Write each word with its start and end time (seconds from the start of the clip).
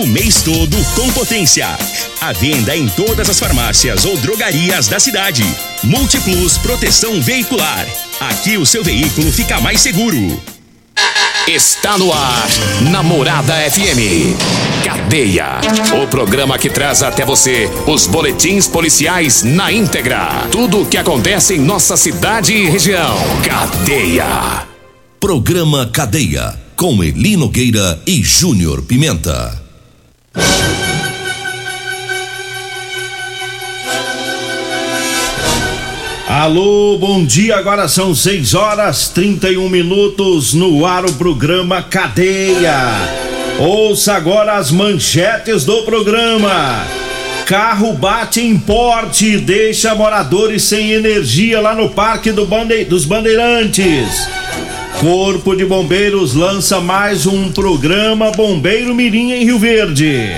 o 0.00 0.06
mês 0.06 0.42
todo 0.42 0.76
com 0.94 1.10
potência. 1.12 1.66
A 2.20 2.32
venda 2.32 2.76
em 2.76 2.88
todas 2.88 3.28
as 3.28 3.38
farmácias 3.38 4.04
ou 4.04 4.16
drogarias 4.18 4.86
da 4.86 5.00
cidade. 5.00 5.42
Multiplus 5.82 6.56
Proteção 6.58 7.20
Veicular. 7.20 7.84
Aqui 8.20 8.56
o 8.56 8.64
seu 8.64 8.84
veículo 8.84 9.32
fica 9.32 9.60
mais 9.60 9.80
seguro. 9.80 10.40
Está 11.48 11.98
no 11.98 12.12
ar, 12.12 12.48
Namorada 12.90 13.54
FM. 13.70 14.36
Cadeia. 14.84 15.60
O 16.00 16.06
programa 16.06 16.58
que 16.58 16.70
traz 16.70 17.02
até 17.02 17.24
você 17.24 17.68
os 17.86 18.06
boletins 18.06 18.68
policiais 18.68 19.42
na 19.42 19.72
íntegra. 19.72 20.46
Tudo 20.52 20.82
o 20.82 20.86
que 20.86 20.96
acontece 20.96 21.54
em 21.54 21.58
nossa 21.58 21.96
cidade 21.96 22.52
e 22.52 22.70
região. 22.70 23.16
Cadeia. 23.44 24.66
Programa 25.18 25.86
Cadeia. 25.86 26.54
Com 26.76 27.02
Eli 27.02 27.36
Nogueira 27.36 28.00
e 28.06 28.22
Júnior 28.22 28.82
Pimenta. 28.82 29.67
Alô, 36.28 36.96
bom 36.98 37.24
dia. 37.24 37.56
Agora 37.56 37.88
são 37.88 38.14
6 38.14 38.54
horas 38.54 39.08
31 39.08 39.68
minutos 39.68 40.54
no 40.54 40.86
ar 40.86 41.04
o 41.04 41.12
programa 41.14 41.82
Cadeia. 41.82 42.78
Ouça 43.58 44.14
agora 44.14 44.54
as 44.54 44.70
manchetes 44.70 45.64
do 45.64 45.82
programa. 45.82 46.86
Carro 47.48 47.94
bate 47.94 48.42
em 48.42 48.58
porte 48.58 49.24
e 49.24 49.38
deixa 49.38 49.94
moradores 49.94 50.64
sem 50.64 50.92
energia 50.92 51.58
lá 51.62 51.74
no 51.74 51.88
Parque 51.88 52.30
do 52.30 52.44
Bande... 52.44 52.84
dos 52.84 53.06
Bandeirantes. 53.06 54.28
Corpo 55.00 55.56
de 55.56 55.64
Bombeiros 55.64 56.34
lança 56.34 56.78
mais 56.78 57.24
um 57.24 57.50
programa 57.50 58.30
Bombeiro 58.32 58.94
Mirim 58.94 59.32
em 59.32 59.46
Rio 59.46 59.58
Verde. 59.58 60.30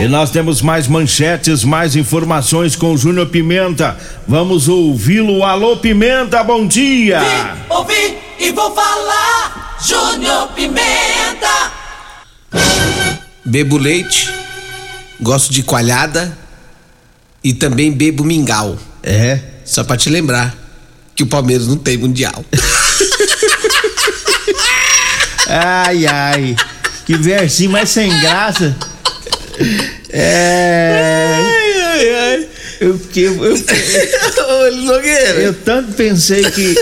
E 0.00 0.08
nós 0.08 0.32
temos 0.32 0.60
mais 0.60 0.88
manchetes, 0.88 1.62
mais 1.62 1.94
informações 1.94 2.74
com 2.74 2.92
o 2.92 2.98
Júnior 2.98 3.26
Pimenta. 3.28 3.96
Vamos 4.26 4.66
ouvi-lo. 4.66 5.44
Alô, 5.44 5.76
Pimenta, 5.76 6.42
bom 6.42 6.66
dia! 6.66 7.20
Vim, 7.20 7.72
ouvi 7.72 8.18
e 8.40 8.50
vou 8.50 8.74
falar, 8.74 9.76
Júnior 9.80 10.48
Pimenta! 10.56 11.70
Bebo 13.44 13.78
leite, 13.78 14.28
gosto 15.20 15.52
de 15.52 15.62
coalhada 15.62 16.41
e 17.42 17.52
também 17.54 17.90
bebo 17.92 18.24
mingau. 18.24 18.78
É? 19.02 19.38
Só 19.64 19.82
pra 19.84 19.96
te 19.96 20.08
lembrar 20.10 20.54
que 21.14 21.22
o 21.22 21.26
Palmeiras 21.26 21.66
não 21.66 21.76
tem 21.76 21.96
mundial. 21.96 22.44
ai, 25.46 26.06
ai, 26.06 26.56
que 27.04 27.16
versinho 27.16 27.70
mais 27.70 27.90
sem 27.90 28.08
graça. 28.20 28.76
É. 30.10 31.36
Ai, 31.36 31.80
ai, 31.80 32.14
ai. 32.14 32.48
Eu, 32.80 32.98
que, 32.98 33.20
eu, 33.20 33.34
Ô, 33.40 34.70
Nogueira. 34.82 35.40
eu 35.40 35.54
tanto 35.54 35.92
pensei 35.92 36.42
que 36.50 36.74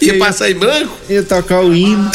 Ia 0.00 0.18
passar 0.18 0.50
em 0.50 0.54
branco? 0.54 0.96
ia 1.08 1.22
tocar 1.22 1.62
o 1.62 1.74
hino. 1.74 2.08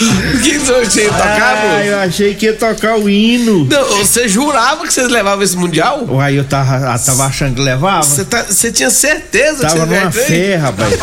Quino. 0.00 0.30
Que 0.40 0.58
você 0.58 1.02
ia 1.04 1.08
tocar, 1.10 1.56
Ah, 1.56 1.68
moço? 1.76 1.84
eu 1.88 1.98
achei 1.98 2.34
que 2.34 2.46
ia 2.46 2.52
tocar 2.54 2.96
o 2.98 3.08
hino. 3.08 3.66
Não, 3.66 3.98
você 3.98 4.28
jurava 4.28 4.86
que 4.86 4.92
vocês 4.92 5.08
levavam 5.08 5.42
esse 5.44 5.56
mundial? 5.56 6.06
Uai, 6.08 6.38
eu 6.38 6.44
tava, 6.44 6.76
eu 6.76 6.98
tava 6.98 7.24
achando 7.24 7.54
que 7.56 7.60
levava. 7.60 8.02
Você, 8.02 8.24
tá, 8.24 8.44
tinha 8.72 8.90
certeza 8.90 9.62
Tava 9.62 9.74
que 9.74 9.86
você 9.86 10.00
numa 10.00 10.10
fé, 10.12 10.56
rapaz. 10.56 10.98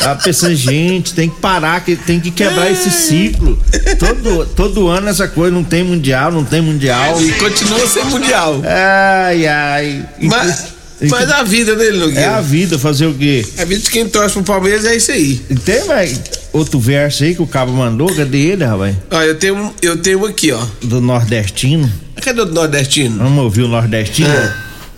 Tava 0.00 0.22
pensando, 0.22 0.54
gente, 0.54 1.14
tem 1.14 1.28
que 1.28 1.40
parar, 1.40 1.80
que 1.84 1.96
tem 1.96 2.20
que 2.20 2.30
quebrar 2.30 2.70
esse 2.70 2.90
ciclo. 2.90 3.58
Todo, 3.98 4.46
todo 4.54 4.88
ano 4.88 5.08
essa 5.08 5.26
coisa, 5.26 5.54
não 5.54 5.64
tem 5.64 5.82
mundial, 5.82 6.30
não 6.30 6.44
tem 6.44 6.60
mundial. 6.60 7.20
E 7.20 7.32
continua 7.32 7.86
sem 7.86 8.04
mundial. 8.04 8.60
Ai, 8.64 9.46
ai. 9.46 10.04
Mas, 10.20 10.75
mas 11.10 11.30
a 11.30 11.42
vida 11.42 11.74
dele, 11.76 11.96
É 11.98 12.00
a 12.02 12.06
Nogueira. 12.06 12.42
vida 12.42 12.78
fazer 12.78 13.06
o 13.06 13.14
quê? 13.14 13.46
A 13.58 13.64
vida 13.64 13.80
de 13.82 13.90
quem 13.90 14.08
torce 14.08 14.34
pro 14.34 14.42
Palmeiras 14.44 14.84
é 14.84 14.96
isso 14.96 15.10
aí. 15.12 15.44
E 15.50 15.54
Tem 15.54 15.84
mais 15.86 16.20
outro 16.52 16.78
verso 16.80 17.22
aí 17.24 17.34
que 17.34 17.42
o 17.42 17.46
cabo 17.46 17.72
mandou, 17.72 18.14
cadê 18.14 18.38
ele, 18.38 18.64
rapaz? 18.64 18.96
Ó, 19.10 19.20
eu 19.22 19.38
tenho, 19.38 19.56
um- 19.56 19.74
eu 19.82 19.96
tenho 20.00 20.22
um 20.22 20.26
aqui, 20.26 20.52
ó. 20.52 20.62
Do 20.82 21.00
nordestino. 21.00 21.92
Cadê 22.22 22.40
o 22.40 22.46
nordestino? 22.46 23.18
Vamos 23.18 23.44
ouvir 23.44 23.62
o 23.62 23.68
nordestino? 23.68 24.28
É. 24.32 24.54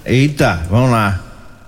Eita, 0.07 0.67
vamos 0.71 0.91
lá. 0.91 1.21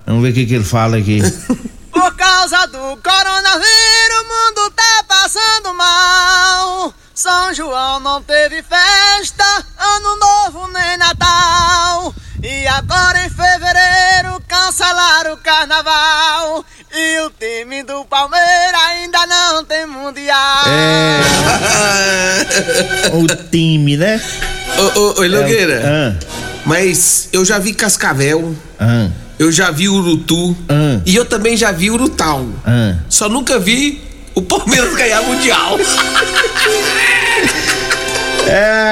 Vamos 0.05 0.23
ver 0.23 0.29
o 0.29 0.33
que, 0.33 0.45
que 0.45 0.55
ele 0.55 0.63
fala 0.63 0.97
aqui. 0.97 1.19
Por 1.91 2.15
causa 2.15 2.65
do 2.67 2.77
coronavírus, 3.03 4.19
o 4.21 4.23
mundo 4.23 4.71
tá 4.75 5.03
passando 5.07 5.73
mal. 5.75 6.93
São 7.13 7.53
João 7.53 7.99
não 7.99 8.21
teve 8.23 8.63
festa, 8.63 9.43
Ano 9.77 10.17
Novo 10.19 10.30
É, 20.71 21.21
o 23.13 23.25
time, 23.51 23.97
né? 23.97 24.21
Ô, 24.77 24.99
ô, 24.99 25.21
ô, 25.21 25.27
Nogueira, 25.27 25.81
Ah, 25.85 26.13
mas 26.65 27.27
eu 27.33 27.43
já 27.43 27.59
vi 27.59 27.73
Cascavel, 27.73 28.55
ah, 28.79 29.07
eu 29.37 29.51
já 29.51 29.69
vi 29.71 29.89
Urutu 29.89 30.55
Ah. 30.69 30.99
e 31.05 31.15
eu 31.15 31.25
também 31.25 31.57
já 31.57 31.71
vi 31.71 31.89
Urutau. 31.91 32.45
ah. 32.65 32.95
Só 33.09 33.27
nunca 33.29 33.59
vi 33.59 34.01
o 34.33 34.41
Palmeiras 34.41 34.93
ganhar 34.95 35.21
mundial. 35.23 35.77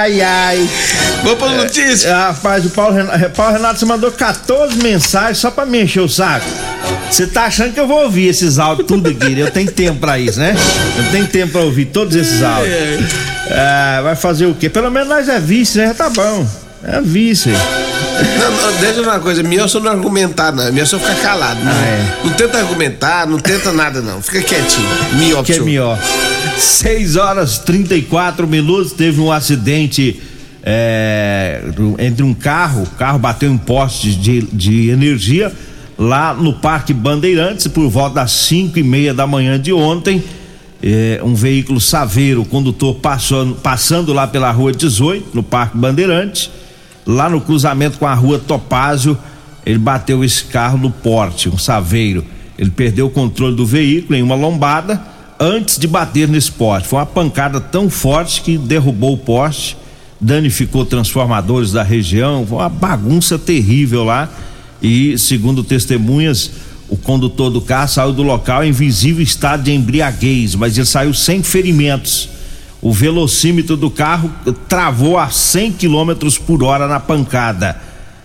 Ai, 0.01 0.21
ai. 0.21 0.69
Vamos 1.23 1.39
pra 1.39 1.49
notícia? 1.49 2.15
Ah, 2.15 2.27
Rapaz, 2.27 2.65
o 2.65 2.69
Paulo 2.69 2.95
Renato, 2.95 3.29
Paulo 3.31 3.53
Renato, 3.53 3.79
você 3.79 3.85
mandou 3.85 4.11
14 4.11 4.75
mensagens 4.77 5.39
só 5.39 5.49
pra 5.51 5.65
me 5.65 5.81
encher 5.83 6.01
o 6.01 6.07
saco. 6.07 6.45
Você 7.09 7.25
tá 7.27 7.45
achando 7.45 7.73
que 7.73 7.79
eu 7.79 7.87
vou 7.87 8.03
ouvir 8.03 8.27
esses 8.27 8.59
áudios 8.59 8.87
tudo 8.87 9.09
aqui? 9.09 9.37
Eu 9.39 9.49
tenho 9.51 9.71
tempo 9.71 9.99
pra 9.99 10.17
isso, 10.19 10.39
né? 10.39 10.55
Eu 10.97 11.11
tenho 11.11 11.27
tempo 11.27 11.53
pra 11.53 11.61
ouvir 11.61 11.85
todos 11.85 12.15
esses 12.15 12.41
áudios. 12.43 12.73
Ah, 13.51 14.01
vai 14.03 14.15
fazer 14.15 14.45
o 14.45 14.53
quê? 14.53 14.69
Pelo 14.69 14.89
menos 14.91 15.09
nós 15.09 15.27
é 15.27 15.39
vice, 15.39 15.77
né? 15.79 15.93
Tá 15.93 16.09
bom. 16.09 16.47
É 16.83 17.01
vice. 17.01 17.49
Não, 17.49 18.51
não, 18.51 18.79
deixa 18.79 18.99
eu 18.99 19.03
falar 19.03 19.17
uma 19.17 19.23
coisa, 19.23 19.41
melhor 19.43 19.67
só 19.67 19.79
não 19.79 19.91
argumentar, 19.91 20.51
não. 20.51 20.63
Melhor 20.71 20.85
só 20.85 20.99
ficar 20.99 21.15
calado. 21.15 21.59
Não, 21.63 21.71
Ah, 21.71 21.85
é. 21.85 22.25
não 22.25 22.31
tenta 22.33 22.57
argumentar, 22.59 23.27
não 23.27 23.39
tenta 23.39 23.71
nada, 23.73 24.01
não. 24.01 24.21
Fica 24.21 24.41
quietinho. 24.41 24.87
Melhor 25.13 25.43
Que 25.43 25.53
é 25.53 25.59
melhor. 25.59 25.99
6 26.57 27.15
horas 27.15 27.57
34 27.59 28.47
minutos, 28.47 28.91
teve 28.93 29.19
um 29.19 29.31
acidente 29.31 30.21
é, 30.63 31.61
entre 31.97 32.23
um 32.23 32.33
carro, 32.33 32.83
o 32.83 32.89
carro 32.97 33.17
bateu 33.17 33.49
em 33.51 33.57
postes 33.57 34.15
de, 34.21 34.41
de 34.41 34.89
energia 34.89 35.51
lá 35.99 36.33
no 36.33 36.53
Parque 36.53 36.93
Bandeirantes 36.93 37.67
por 37.67 37.89
volta 37.89 38.15
das 38.15 38.31
5 38.31 38.79
e 38.79 38.83
meia 38.83 39.13
da 39.13 39.27
manhã 39.27 39.59
de 39.59 39.73
ontem. 39.73 40.23
É, 40.81 41.19
um 41.21 41.35
veículo 41.35 41.81
saveiro, 41.81 42.41
o 42.41 42.45
condutor 42.45 42.95
passando, 42.95 43.53
passando 43.55 44.13
lá 44.13 44.25
pela 44.25 44.49
rua 44.49 44.71
18, 44.71 45.31
no 45.33 45.43
Parque 45.43 45.77
Bandeirantes, 45.77 46.49
lá 47.05 47.29
no 47.29 47.41
cruzamento 47.41 47.99
com 47.99 48.07
a 48.07 48.13
rua 48.13 48.39
Topázio, 48.39 49.17
ele 49.65 49.77
bateu 49.77 50.23
esse 50.23 50.45
carro 50.45 50.77
no 50.77 50.89
porte, 50.89 51.49
um 51.49 51.57
saveiro. 51.57 52.23
Ele 52.57 52.71
perdeu 52.71 53.07
o 53.07 53.09
controle 53.09 53.55
do 53.57 53.65
veículo 53.65 54.17
em 54.17 54.23
uma 54.23 54.35
lombada 54.35 55.01
antes 55.37 55.77
de 55.77 55.85
bater 55.85 56.29
nesse 56.29 56.51
poste. 56.51 56.87
Foi 56.87 56.99
uma 56.99 57.05
pancada 57.05 57.59
tão 57.59 57.89
forte 57.89 58.41
que 58.41 58.57
derrubou 58.57 59.13
o 59.13 59.17
poste, 59.17 59.75
danificou 60.19 60.85
transformadores 60.85 61.73
da 61.73 61.83
região, 61.83 62.45
foi 62.47 62.57
uma 62.57 62.69
bagunça 62.69 63.37
terrível 63.37 64.05
lá. 64.05 64.29
E, 64.81 65.17
segundo 65.17 65.63
testemunhas, 65.63 66.51
o 66.89 66.97
condutor 66.97 67.51
do 67.51 67.61
carro 67.61 67.87
saiu 67.87 68.13
do 68.13 68.23
local 68.23 68.63
em 68.63 68.71
visível 68.71 69.21
estado 69.21 69.63
de 69.63 69.71
embriaguez, 69.71 70.55
mas 70.55 70.77
ele 70.77 70.85
saiu 70.85 71.13
sem 71.13 71.43
ferimentos. 71.43 72.29
O 72.81 72.91
velocímetro 72.91 73.75
do 73.75 73.91
carro 73.91 74.31
travou 74.67 75.17
a 75.17 75.29
100 75.29 75.73
km 75.73 76.13
por 76.45 76.63
hora 76.63 76.87
na 76.87 76.99
pancada. 76.99 77.79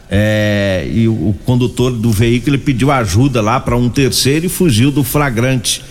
É, 0.08 0.88
e 0.92 1.08
o, 1.08 1.34
condutor 1.44 1.90
do 1.90 2.10
veículo 2.10 2.58
pediu 2.58 2.90
ajuda 2.92 3.42
lá 3.42 3.58
para 3.58 3.76
um 3.76 3.88
terceiro 3.88 4.46
e 4.46 4.48
fugiu 4.48 4.90
do 4.90 5.02
flagrante. 5.02 5.82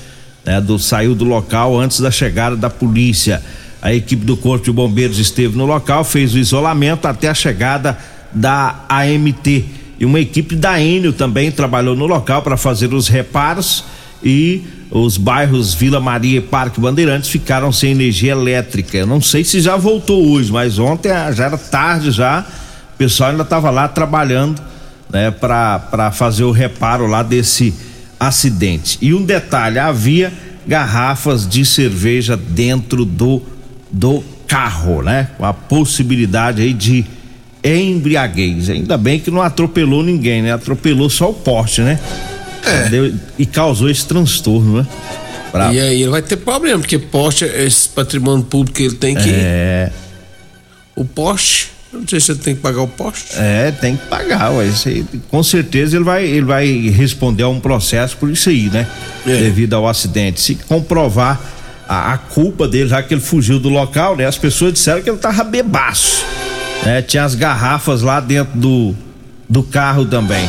né, 0.46 0.62
do, 0.62 0.80
saiu 0.80 1.14
do 1.14 1.26
local 1.26 1.80
antes 1.80 2.00
da 2.00 2.10
chegada 2.10 2.56
da 2.56 2.70
polícia. 2.70 3.44
A 3.82 3.94
equipe 3.94 4.24
do 4.24 4.38
Corpo 4.38 4.64
de 4.64 4.72
Bombeiros 4.72 5.20
esteve 5.20 5.58
no 5.58 5.66
local, 5.66 6.06
fez 6.06 6.34
o 6.34 6.38
isolamento 6.38 7.06
até 7.06 7.28
a 7.28 7.34
chegada 7.34 7.98
da 8.32 8.86
AMT. 8.88 9.66
E 10.00 10.06
uma 10.06 10.20
equipe 10.20 10.56
da 10.56 10.80
Enio 10.82 11.14
também 11.14 11.52
trabalhou 11.52 11.96
no 11.96 12.06
local 12.06 12.42
para 12.42 12.58
fazer 12.58 12.94
os 12.94 13.08
reparos 13.08 13.84
e 14.24 14.62
os 14.90 15.18
bairros 15.18 15.74
Vila 15.74 16.00
Maria 16.00 16.38
e 16.38 16.42
Parque 16.42 16.80
Bandeirantes 16.80 17.30
ficaram 17.30 17.72
sem 17.72 17.92
energia 17.92 18.32
elétrica. 18.32 18.98
Eu 18.98 19.08
não 19.08 19.22
sei 19.22 19.44
se 19.44 19.60
já 19.60 19.76
voltou 19.76 20.28
hoje, 20.30 20.52
mas 20.52 20.80
ontem 20.80 21.10
já 21.34 21.46
era 21.46 21.58
tarde 21.58 22.12
já. 22.12 22.46
O 22.94 22.98
pessoal 22.98 23.32
ainda 23.32 23.44
estava 23.44 23.70
lá 23.70 23.88
trabalhando, 23.88 24.62
né, 25.10 25.32
para 25.32 26.12
fazer 26.12 26.44
o 26.44 26.52
reparo 26.52 27.08
lá 27.08 27.24
desse 27.24 27.74
acidente. 28.20 28.98
E 29.02 29.14
um 29.14 29.24
detalhe, 29.24 29.80
havia 29.80 30.32
garrafas 30.66 31.48
de 31.48 31.66
cerveja 31.66 32.38
dentro 32.38 33.04
do 33.04 33.42
do 33.94 34.24
carro, 34.48 35.04
né? 35.04 35.30
Com 35.38 35.46
a 35.46 35.54
possibilidade 35.54 36.62
aí 36.62 36.74
de 36.74 37.06
embriaguez. 37.64 38.70
Ainda 38.70 38.98
bem 38.98 39.20
que 39.20 39.32
não 39.32 39.42
atropelou 39.42 40.04
ninguém, 40.04 40.42
né? 40.42 40.52
Atropelou 40.54 41.10
só 41.10 41.30
o 41.30 41.34
poste, 41.34 41.82
né? 41.82 42.00
É. 42.66 42.90
Deu- 42.90 43.14
e 43.38 43.46
causou 43.46 43.90
esse 43.90 44.06
transtorno, 44.06 44.78
né? 44.82 44.88
E 45.72 45.80
aí 45.80 46.02
ele 46.02 46.10
vai 46.10 46.22
ter 46.22 46.38
problema, 46.38 46.80
porque 46.80 46.98
poste, 46.98 47.46
esse 47.46 47.88
patrimônio 47.90 48.44
público 48.44 48.78
que 48.78 48.84
ele 48.84 48.96
tem 48.96 49.16
que. 49.16 49.30
É, 49.30 49.92
O 50.96 51.06
poste, 51.06 51.70
eu 51.94 52.00
não 52.00 52.08
sei 52.08 52.20
se 52.20 52.32
ele 52.32 52.40
tem 52.40 52.56
que 52.56 52.62
pagar 52.62 52.82
o 52.82 52.88
poste. 52.88 53.36
é, 53.38 53.72
tem 53.72 53.96
que 53.96 54.06
pagar, 54.08 54.50
ué. 54.52 54.68
Aí, 54.88 55.06
com 55.30 55.44
certeza 55.44 55.96
ele 55.96 56.04
vai, 56.04 56.26
ele 56.26 56.46
vai 56.46 56.68
responder 56.90 57.44
a 57.44 57.50
um 57.50 57.60
processo 57.60 58.18
por 58.18 58.32
isso 58.32 58.50
aí, 58.50 58.70
né? 58.72 58.88
É. 59.28 59.38
Devido 59.38 59.76
ao 59.76 59.88
acidente. 59.88 60.42
Se 60.42 60.56
comprovar 60.56 61.40
a, 61.88 62.14
a 62.14 62.18
culpa 62.18 62.68
dele, 62.68 62.90
já 62.90 63.04
que 63.04 63.14
ele 63.14 63.22
fugiu 63.22 63.60
do 63.60 63.70
local, 63.70 64.16
né? 64.16 64.26
As 64.26 64.38
pessoas 64.40 64.74
disseram 64.74 65.02
que 65.04 65.10
ele 65.10 65.18
tava 65.20 65.44
bebaço. 65.44 66.26
Né? 66.86 67.02
Tinha 67.02 67.24
as 67.24 67.36
garrafas 67.36 68.02
lá 68.02 68.20
dentro 68.20 68.58
do, 68.58 68.96
do 69.50 69.64
carro 69.64 70.06
também. 70.06 70.48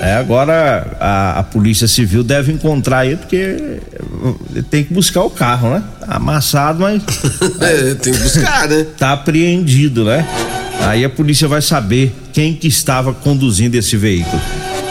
É, 0.00 0.14
agora 0.14 0.96
a, 1.00 1.38
a 1.38 1.42
Polícia 1.42 1.88
Civil 1.88 2.22
deve 2.22 2.52
encontrar 2.52 3.06
ele, 3.06 3.16
porque 3.16 3.36
eh, 3.36 4.62
tem 4.70 4.84
que 4.84 4.92
buscar 4.92 5.22
o 5.22 5.30
carro, 5.30 5.70
né? 5.70 5.82
Tá 6.00 6.16
amassado, 6.16 6.80
mas 6.80 7.00
É, 7.60 7.94
tem 7.94 8.12
que 8.12 8.18
buscar, 8.18 8.68
né? 8.68 8.86
tá 8.98 9.12
apreendido, 9.12 10.04
né? 10.04 10.26
Aí 10.80 11.04
a 11.04 11.08
polícia 11.08 11.48
vai 11.48 11.62
saber 11.62 12.14
quem 12.32 12.54
que 12.54 12.68
estava 12.68 13.14
conduzindo 13.14 13.76
esse 13.76 13.96
veículo. 13.96 14.42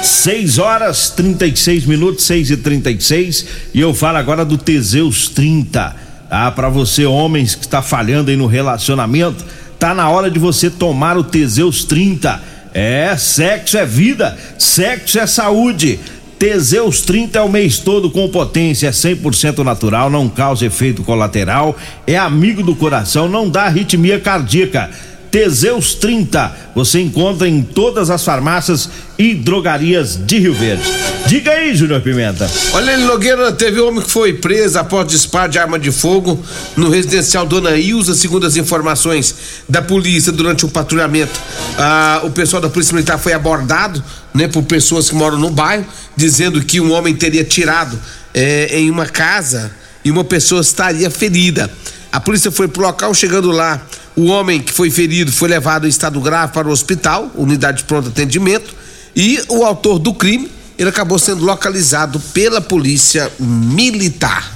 6 0.01 0.57
horas 0.57 1.09
36 1.11 1.85
minutos, 1.85 2.25
6 2.25 2.51
e 2.51 2.57
36 2.57 3.45
e 3.73 3.79
eu 3.79 3.93
falo 3.93 4.17
agora 4.17 4.43
do 4.43 4.57
Teseus 4.57 5.29
30. 5.29 5.95
Ah, 6.29 6.51
para 6.51 6.69
você, 6.69 7.05
homens 7.05 7.53
que 7.53 7.65
está 7.65 7.81
falhando 7.81 8.31
aí 8.31 8.35
no 8.35 8.47
relacionamento, 8.47 9.45
tá 9.83 9.93
na 9.93 10.09
hora 10.09 10.31
de 10.31 10.39
você 10.39 10.69
tomar 10.69 11.17
o 11.17 11.25
Teseus 11.25 11.83
30. 11.83 12.41
É, 12.73 13.17
sexo 13.17 13.77
é 13.77 13.85
vida, 13.85 14.37
sexo 14.57 15.19
é 15.19 15.27
saúde. 15.27 15.99
Teseus 16.39 17.01
30 17.01 17.39
é 17.39 17.41
o 17.41 17.49
mês 17.49 17.79
todo 17.79 18.09
com 18.09 18.29
potência, 18.29 18.87
é 18.87 18.91
100% 18.91 19.57
natural, 19.57 20.09
não 20.09 20.29
causa 20.29 20.65
efeito 20.65 21.03
colateral, 21.03 21.75
é 22.07 22.15
amigo 22.15 22.63
do 22.63 22.73
coração, 22.73 23.27
não 23.27 23.49
dá 23.49 23.63
arritmia 23.63 24.21
cardíaca. 24.21 24.89
Teseus 25.33 25.95
30, 25.95 26.55
você 26.75 27.01
encontra 27.01 27.49
em 27.49 27.63
todas 27.63 28.11
as 28.11 28.23
farmácias 28.23 28.87
e 29.17 29.33
drogarias 29.33 30.15
de 30.15 30.37
Rio 30.37 30.53
Verde. 30.53 30.83
Diga 31.25 31.49
aí, 31.49 31.73
Júnior 31.73 32.01
Pimenta. 32.01 32.47
Olha, 32.71 32.91
ele 32.91 33.05
Nogueira 33.05 33.51
teve 33.51 33.81
um 33.81 33.87
homem 33.87 34.03
que 34.03 34.11
foi 34.11 34.33
preso 34.33 34.77
após 34.77 35.07
disparo 35.07 35.51
de 35.51 35.57
arma 35.57 35.79
de 35.79 35.91
fogo 35.91 36.39
no 36.77 36.87
residencial 36.87 37.47
Dona 37.47 37.75
Ilza, 37.75 38.13
segundo 38.13 38.45
as 38.45 38.57
informações 38.57 39.33
da 39.67 39.81
polícia 39.81 40.31
durante 40.31 40.67
o 40.67 40.69
patrulhamento. 40.69 41.33
Ah, 41.79 42.21
o 42.23 42.29
pessoal 42.29 42.61
da 42.61 42.69
Polícia 42.69 42.93
Militar 42.93 43.17
foi 43.17 43.33
abordado, 43.33 44.03
né, 44.35 44.47
por 44.47 44.61
pessoas 44.61 45.09
que 45.09 45.15
moram 45.15 45.39
no 45.39 45.49
bairro, 45.49 45.83
dizendo 46.15 46.63
que 46.63 46.79
um 46.79 46.91
homem 46.91 47.15
teria 47.15 47.43
tirado 47.43 47.99
eh, 48.35 48.67
em 48.71 48.91
uma 48.91 49.07
casa 49.07 49.71
e 50.05 50.11
uma 50.11 50.23
pessoa 50.23 50.61
estaria 50.61 51.09
ferida. 51.09 51.71
A 52.13 52.19
polícia 52.19 52.51
foi 52.51 52.67
pro 52.67 52.83
local, 52.83 53.11
chegando 53.15 53.49
lá, 53.49 53.81
o 54.15 54.25
homem 54.25 54.61
que 54.61 54.71
foi 54.71 54.91
ferido 54.91 55.31
foi 55.31 55.49
levado 55.49 55.87
em 55.87 55.89
estado 55.89 56.21
grave 56.21 56.53
para 56.53 56.67
o 56.67 56.71
hospital, 56.71 57.31
unidade 57.33 57.79
de 57.79 57.83
pronto 57.85 58.09
atendimento, 58.09 58.71
e 59.15 59.41
o 59.49 59.65
autor 59.65 59.97
do 59.97 60.13
crime, 60.13 60.47
ele 60.77 60.89
acabou 60.89 61.17
sendo 61.17 61.43
localizado 61.43 62.19
pela 62.19 62.61
polícia 62.61 63.31
militar. 63.39 64.47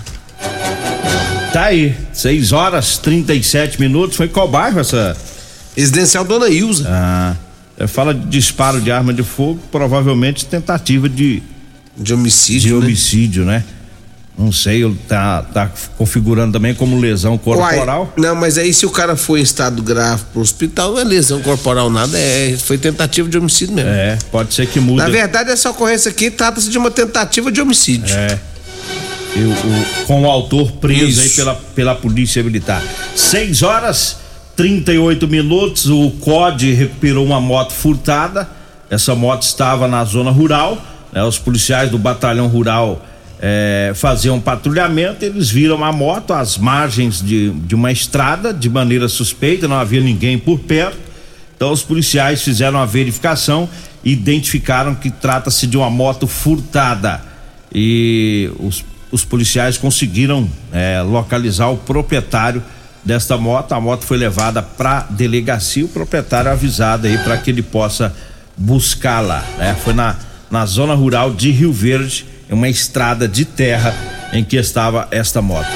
Tá 1.51 1.63
aí, 1.65 1.98
6 2.13 2.51
horas 2.51 3.00
37 3.00 3.81
minutos. 3.81 4.18
Foi 4.18 4.27
qual 4.27 4.48
bairro 4.48 4.80
essa? 4.80 5.18
Residencial 5.75 6.24
Dona 6.24 6.50
Ilza. 6.50 6.86
Ah, 6.88 7.36
é, 7.80 7.88
fala 7.88 8.13
de 8.13 8.27
disparo 8.27 8.80
de 8.80 8.92
arma 8.92 9.12
de 9.12 9.24
fogo, 9.24 9.59
provavelmente 9.71 10.45
tentativa 10.45 11.09
de, 11.09 11.42
De 11.98 12.04
de 12.04 12.13
homicídio, 12.13 12.80
né? 12.80 12.86
homicídio, 12.86 13.45
né? 13.45 13.63
Não 14.38 14.51
sei, 14.51 14.84
ele 14.84 14.95
tá, 15.07 15.42
tá 15.42 15.72
configurando 15.98 16.54
também 16.54 16.75
como 16.75 17.00
lesão 17.00 17.39
corporal. 17.39 18.01
Uai, 18.04 18.10
não, 18.16 18.36
mas 18.36 18.57
aí 18.60 18.72
se 18.72 18.86
o 18.86 18.89
cara 18.92 19.16
foi 19.16 19.39
em 19.39 19.44
estado 19.44 19.81
grave 19.81 20.24
pro 20.31 20.42
hospital, 20.42 20.92
não 20.92 21.00
é 21.00 21.04
lesão 21.04 21.42
corporal 21.42 21.89
nada, 21.89 22.18
é, 22.19 22.56
foi 22.56 22.78
tentativa 22.78 23.28
de 23.28 23.36
homicídio 23.36 23.74
mesmo. 23.74 23.89
É, 23.89 24.16
pode 24.31 24.54
ser 24.54 24.68
que 24.68 24.80
muda. 24.80 25.04
Na 25.04 25.10
verdade, 25.10 25.50
essa 25.50 25.72
ocorrência 25.72 26.12
aqui 26.12 26.30
trata-se 26.30 26.69
de 26.69 26.78
uma 26.78 26.92
tentativa 26.92 27.51
de 27.51 27.60
homicídio. 27.60 28.16
É. 28.16 28.38
Com 30.06 30.22
o 30.22 30.25
autor 30.28 30.72
preso 30.74 31.06
Isso. 31.06 31.22
aí 31.22 31.30
pela, 31.30 31.56
pela 31.75 31.95
polícia 31.95 32.44
militar. 32.44 32.81
6 33.16 33.63
horas 33.63 34.18
38 34.56 35.28
minutos. 35.28 35.88
O 35.88 36.12
COD 36.19 36.74
recuperou 36.74 37.25
uma 37.25 37.40
moto 37.40 37.72
furtada. 37.72 38.50
Essa 38.90 39.16
moto 39.16 39.44
estava 39.44 39.88
na 39.88 40.04
zona 40.04 40.31
rural. 40.31 40.78
né? 41.12 41.24
Os 41.24 41.38
policiais 41.38 41.90
do 41.92 41.98
batalhão 41.98 42.48
rural 42.48 43.06
eh, 43.42 43.92
faziam 43.95 44.39
patrulhamento. 44.39 45.24
Eles 45.24 45.50
viram 45.50 45.84
a 45.84 45.92
moto 45.92 46.34
às 46.34 46.57
margens 46.57 47.22
de, 47.22 47.51
de 47.51 47.75
uma 47.75 47.92
estrada 47.92 48.54
de 48.54 48.69
maneira 48.69 49.07
suspeita. 49.07 49.68
Não 49.68 49.75
havia 49.78 50.01
ninguém 50.01 50.38
por 50.38 50.60
perto. 50.60 50.98
Então 51.56 51.72
os 51.72 51.84
policiais 51.84 52.42
fizeram 52.42 52.80
a 52.80 52.86
verificação 52.86 53.68
e 54.04 54.12
identificaram 54.12 54.94
que 54.94 55.10
trata-se 55.10 55.66
de 55.68 55.78
uma 55.78 55.89
moto 55.89 56.28
furtada. 56.28 57.22
E 57.74 58.50
os, 58.60 58.86
os 59.12 59.25
policiais 59.25 59.78
conseguiram 59.78 60.50
eh, 60.72 61.01
localizar 61.01 61.68
o 61.69 61.78
proprietário 61.78 62.63
desta 63.04 63.38
moto. 63.38 63.74
A 63.74 63.80
moto 63.81 64.06
foi 64.06 64.18
levada 64.18 64.62
para 64.62 65.07
delegacia, 65.10 65.86
o 65.86 65.88
proprietário 65.88 66.51
avisado 66.51 67.07
aí 67.07 67.18
para 67.19 67.38
que 67.38 67.50
ele 67.50 67.63
possa 67.63 68.13
buscá-la. 68.56 69.44
Né? 69.57 69.75
Foi 69.83 69.94
na, 69.94 70.16
na 70.50 70.66
zona 70.66 70.94
rural 70.94 71.33
de 71.33 71.51
Rio 71.51 71.72
Verde, 71.72 72.25
uma 72.54 72.70
estrada 72.70 73.28
de 73.28 73.46
terra 73.46 73.96
em 74.34 74.44
que 74.44 74.58
estava 74.58 75.08
esta 75.12 75.42
moto. 75.42 75.68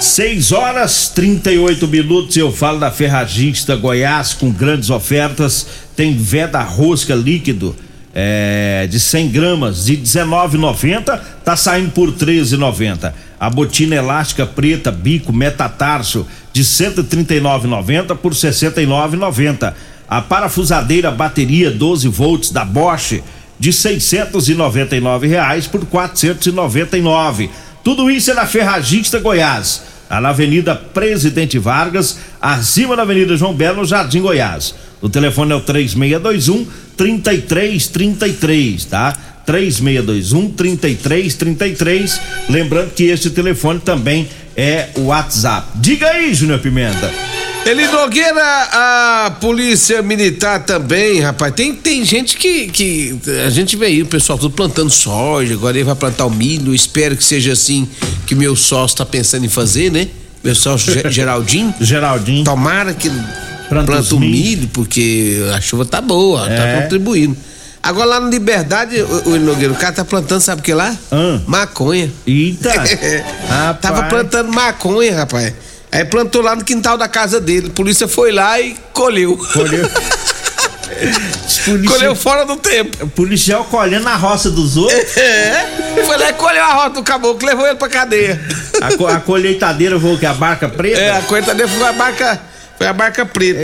6 0.00 0.52
horas 0.52 1.08
38 1.08 1.88
minutos. 1.88 2.36
Eu 2.36 2.52
falo 2.52 2.78
da 2.78 2.90
Ferragista 2.90 3.76
Goiás 3.76 4.34
com 4.34 4.50
grandes 4.50 4.90
ofertas. 4.90 5.66
Tem 5.96 6.14
veda 6.16 6.62
rosca 6.62 7.14
líquido 7.14 7.74
é, 8.14 8.86
de 8.88 9.00
100 9.00 9.28
gramas 9.30 9.86
de 9.86 9.96
19,90 9.96 11.20
tá 11.44 11.56
saindo 11.56 11.90
por 11.90 12.12
13,90. 12.12 13.12
A 13.40 13.50
botina 13.50 13.96
elástica 13.96 14.46
preta 14.46 14.92
bico 14.92 15.32
metatarso 15.32 16.26
de 16.52 16.62
139,90 16.62 18.16
por 18.16 18.32
69,90. 18.32 19.74
A 20.08 20.22
parafusadeira 20.22 21.10
bateria 21.10 21.70
12 21.70 22.06
volts 22.08 22.50
da 22.50 22.64
Bosch 22.64 23.20
de 23.58 23.72
699 23.72 25.26
reais 25.26 25.66
por 25.66 25.84
499. 25.86 27.50
Tudo 27.82 28.10
isso 28.10 28.30
é 28.30 28.34
na 28.34 28.46
Ferragista 28.46 29.18
Goiás, 29.18 29.82
na 30.08 30.28
Avenida 30.28 30.74
Presidente 30.74 31.58
Vargas, 31.58 32.18
acima 32.40 32.96
da 32.96 33.02
Avenida 33.02 33.36
João 33.36 33.54
Belo, 33.54 33.84
Jardim 33.84 34.20
Goiás. 34.20 34.74
O 35.00 35.08
telefone 35.08 35.52
é 35.52 35.54
o 35.56 35.60
3621 35.60 36.66
3333, 36.96 38.84
tá? 38.86 39.12
3621 39.44 40.50
3333. 40.50 42.20
Lembrando 42.48 42.92
que 42.94 43.04
este 43.04 43.30
telefone 43.30 43.80
também 43.80 44.28
é 44.56 44.88
o 44.96 45.06
WhatsApp. 45.06 45.68
Diga 45.74 46.08
aí, 46.08 46.32
Júnior 46.32 46.60
Pimenta. 46.60 47.12
Ele 47.66 47.86
Nogueira, 47.88 48.42
a 48.72 49.30
polícia 49.40 50.02
militar 50.02 50.64
também, 50.64 51.20
rapaz. 51.20 51.54
Tem, 51.54 51.74
tem 51.74 52.04
gente 52.04 52.36
que, 52.36 52.66
que. 52.68 53.18
A 53.46 53.48
gente 53.48 53.74
vê 53.74 53.86
aí, 53.86 54.02
o 54.02 54.06
pessoal 54.06 54.38
tudo 54.38 54.54
plantando 54.54 54.90
soja, 54.90 55.54
agora 55.54 55.74
ele 55.76 55.84
vai 55.84 55.94
plantar 55.94 56.26
o 56.26 56.30
milho. 56.30 56.74
Espero 56.74 57.16
que 57.16 57.24
seja 57.24 57.52
assim 57.54 57.88
que 58.26 58.34
meu 58.34 58.54
sócio 58.54 58.98
tá 58.98 59.06
pensando 59.06 59.46
em 59.46 59.48
fazer, 59.48 59.90
né? 59.90 60.08
Meu 60.42 60.54
sócio 60.54 60.92
Ge- 60.92 61.08
Geraldinho. 61.10 61.74
Geraldinho. 61.80 62.44
Tomara 62.44 62.92
que 62.92 63.08
Planta 63.68 63.86
planta 63.92 64.14
o 64.14 64.20
milho. 64.20 64.68
porque 64.70 65.38
a 65.56 65.60
chuva 65.60 65.86
tá 65.86 66.02
boa, 66.02 66.46
É. 66.50 66.56
tá 66.76 66.82
contribuindo. 66.82 67.34
Agora 67.82 68.06
lá 68.06 68.20
no 68.20 68.30
Liberdade, 68.30 69.00
o, 69.00 69.06
o 69.30 69.70
o 69.70 69.74
cara 69.74 69.92
tá 69.92 70.04
plantando, 70.04 70.40
sabe 70.40 70.60
o 70.60 70.64
que 70.64 70.72
lá? 70.74 70.94
Hã? 71.10 71.42
Maconha. 71.46 72.10
Eita! 72.26 72.72
Tava 73.80 74.04
plantando 74.04 74.52
maconha, 74.52 75.16
rapaz. 75.16 75.52
Aí 75.94 76.04
plantou 76.04 76.42
lá 76.42 76.56
no 76.56 76.64
quintal 76.64 76.98
da 76.98 77.06
casa 77.08 77.40
dele. 77.40 77.68
A 77.68 77.70
polícia 77.70 78.08
foi 78.08 78.32
lá 78.32 78.60
e 78.60 78.76
colheu. 78.92 79.36
Colheu. 79.52 79.88
Os 81.46 81.58
policia- 81.64 81.88
colheu 81.96 82.16
fora 82.16 82.44
do 82.44 82.56
tempo. 82.56 83.04
O 83.04 83.08
policial 83.08 83.64
colhendo 83.64 84.08
a 84.08 84.16
roça 84.16 84.50
dos 84.50 84.76
outros. 84.76 85.16
É. 85.16 86.02
Foi 86.04 86.16
lá 86.18 86.30
e 86.30 86.32
colheu 86.32 86.64
a 86.64 86.72
rota 86.74 86.90
do 86.96 87.02
caboclo, 87.04 87.46
levou 87.48 87.64
ele 87.66 87.76
pra 87.76 87.88
cadeia. 87.88 88.40
A, 88.80 88.96
co- 88.96 89.06
a 89.06 89.20
colheitadeira 89.20 89.98
foi 90.00 90.16
que? 90.18 90.26
A 90.26 90.34
barca 90.34 90.68
preta? 90.68 91.00
É, 91.00 91.10
a 91.12 91.20
dele 91.54 91.68
foi 91.68 91.86
a 91.88 91.92
barca, 91.92 92.40
foi 92.76 92.86
a 92.88 92.92
barca 92.92 93.24
preta. 93.24 93.60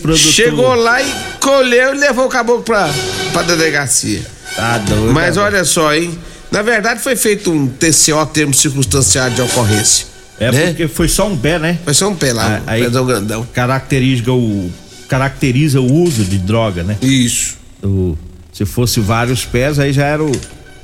Produtor. 0.00 0.32
Chegou 0.32 0.74
lá 0.74 1.02
e 1.02 1.14
colheu 1.40 1.94
e 1.94 1.98
levou 1.98 2.24
o 2.26 2.28
caboclo 2.30 2.62
pra, 2.62 2.88
pra 3.34 3.42
delegacia. 3.42 4.22
Tá 4.56 4.78
doido. 4.78 5.12
Mas 5.12 5.36
olha 5.36 5.64
só, 5.64 5.92
hein? 5.94 6.18
Na 6.50 6.62
verdade 6.62 7.00
foi 7.00 7.14
feito 7.14 7.50
um 7.52 7.66
TCO, 7.68 8.24
termo 8.32 8.54
circunstanciado 8.54 9.34
de 9.34 9.42
ocorrência. 9.42 10.06
É 10.38 10.50
né? 10.52 10.66
porque 10.66 10.86
foi 10.88 11.08
só 11.08 11.28
um 11.28 11.36
pé, 11.36 11.58
né? 11.58 11.78
Foi 11.84 11.94
só 11.94 12.08
um 12.08 12.14
pé 12.14 12.32
lá, 12.32 12.60
Ah, 12.66 12.74
um 12.76 12.78
pezão 12.84 13.06
grandão. 13.06 13.46
Caracteriza 13.54 14.32
o, 14.32 14.70
caracteriza 15.08 15.80
o 15.80 15.92
uso 16.02 16.24
de 16.24 16.38
droga, 16.38 16.82
né? 16.82 16.96
Isso. 17.02 17.56
O- 17.82 18.16
se 18.52 18.64
fosse 18.64 19.00
vários 19.00 19.44
pés, 19.44 19.78
aí 19.78 19.92
já 19.92 20.04
era 20.06 20.22
o, 20.24 20.32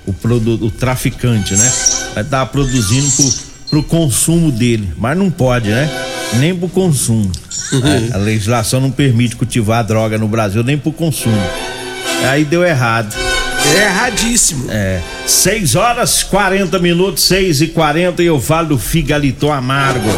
o, 0.07 0.13
produ- 0.13 0.63
o 0.65 0.71
traficante, 0.71 1.55
né? 1.55 1.73
Aí 2.17 2.25
tava 2.25 2.47
produzindo 2.47 3.11
pro, 3.13 3.33
pro 3.71 3.83
consumo 3.83 4.51
dele. 4.53 4.91
Mas 4.99 5.17
não 5.17 5.31
pode, 5.31 5.69
né? 5.71 5.91
Nem 6.39 6.55
pro 6.55 6.69
consumo. 6.69 7.31
A, 8.13 8.17
a 8.17 8.19
legislação 8.19 8.81
não 8.81 8.91
permite 8.91 9.37
cultivar 9.37 9.85
droga 9.85 10.19
no 10.19 10.29
Brasil 10.29 10.63
nem 10.63 10.77
pro 10.79 10.93
consumo. 10.93 11.37
Aí 12.29 12.45
deu 12.45 12.63
errado. 12.65 13.15
É 13.71 13.85
erradíssimo. 13.85 14.67
É. 14.71 15.01
6 15.27 15.77
horas 15.77 16.23
40 16.23 16.79
minutos, 16.79 17.25
6 17.25 17.63
e 17.63 17.67
40 17.69 18.23
e 18.23 18.27
eu 18.27 18.41
falo 18.41 18.69
do 18.69 18.79
Figaliton 18.79 19.53
Amargo. 19.53 20.09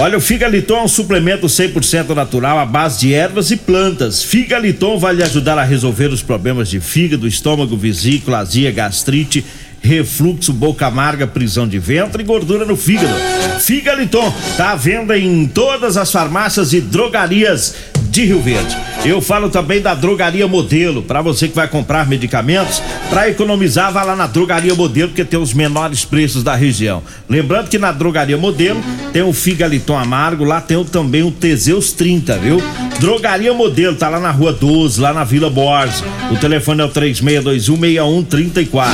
Olha, 0.00 0.16
o 0.16 0.20
Figaliton 0.20 0.76
é 0.76 0.82
um 0.82 0.88
suplemento 0.88 1.46
100% 1.48 2.14
natural 2.14 2.58
à 2.58 2.64
base 2.64 3.00
de 3.00 3.12
ervas 3.12 3.50
e 3.50 3.56
plantas. 3.56 4.22
Figaliton 4.22 4.96
vai 4.96 5.12
lhe 5.12 5.24
ajudar 5.24 5.58
a 5.58 5.64
resolver 5.64 6.06
os 6.06 6.22
problemas 6.22 6.68
de 6.68 6.80
fígado, 6.80 7.26
estômago, 7.26 7.76
vesícula, 7.76 8.38
azia, 8.38 8.70
gastrite, 8.70 9.44
refluxo, 9.82 10.52
boca 10.52 10.86
amarga, 10.86 11.26
prisão 11.26 11.66
de 11.66 11.80
ventre 11.80 12.22
e 12.22 12.26
gordura 12.26 12.64
no 12.64 12.76
fígado. 12.76 13.12
Figaliton 13.58 14.32
tá 14.56 14.70
à 14.70 14.76
venda 14.76 15.18
em 15.18 15.46
todas 15.46 15.96
as 15.96 16.12
farmácias 16.12 16.72
e 16.72 16.80
drogarias 16.80 17.74
de 18.18 18.24
Rio 18.24 18.40
Verde. 18.40 18.76
Eu 19.04 19.20
falo 19.20 19.48
também 19.48 19.80
da 19.80 19.94
Drogaria 19.94 20.48
Modelo, 20.48 21.04
para 21.04 21.22
você 21.22 21.46
que 21.46 21.54
vai 21.54 21.68
comprar 21.68 22.08
medicamentos, 22.08 22.82
para 23.08 23.28
economizar, 23.28 23.92
vá 23.92 24.02
lá 24.02 24.16
na 24.16 24.26
Drogaria 24.26 24.74
Modelo, 24.74 25.10
porque 25.10 25.24
tem 25.24 25.38
os 25.38 25.54
menores 25.54 26.04
preços 26.04 26.42
da 26.42 26.56
região. 26.56 27.00
Lembrando 27.28 27.68
que 27.68 27.78
na 27.78 27.92
Drogaria 27.92 28.36
Modelo 28.36 28.82
tem 29.12 29.22
o 29.22 29.32
Figaliton 29.32 29.96
Amargo, 29.96 30.42
lá 30.42 30.60
tem 30.60 30.82
também 30.84 31.22
o 31.22 31.30
Teseus 31.30 31.92
30, 31.92 32.38
viu? 32.38 32.60
Drogaria 33.00 33.52
Modelo, 33.54 33.94
tá 33.96 34.08
lá 34.08 34.18
na 34.18 34.32
Rua 34.32 34.52
12, 34.52 35.00
lá 35.00 35.12
na 35.12 35.22
Vila 35.22 35.48
Borges. 35.48 36.02
O 36.32 36.36
telefone 36.36 36.80
é 36.82 36.84
o 36.84 36.88
36216134. 36.88 38.88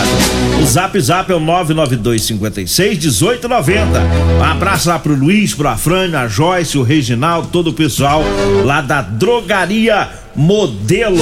O 0.62 0.66
Zap 0.66 1.00
Zap 1.00 1.32
é 1.32 1.34
o 1.34 1.40
992561890. 1.40 3.86
Um 4.38 4.44
abraço 4.44 4.90
lá 4.90 4.98
pro 4.98 5.14
Luiz, 5.14 5.54
pro 5.54 5.68
Afrânio, 5.68 6.18
a 6.18 6.28
Joyce, 6.28 6.76
o 6.76 6.82
Reginaldo, 6.82 7.48
todo 7.50 7.70
o 7.70 7.72
pessoal 7.72 8.22
lá 8.64 8.82
da 8.82 9.00
Drogaria 9.00 10.06
Modelo. 10.36 11.16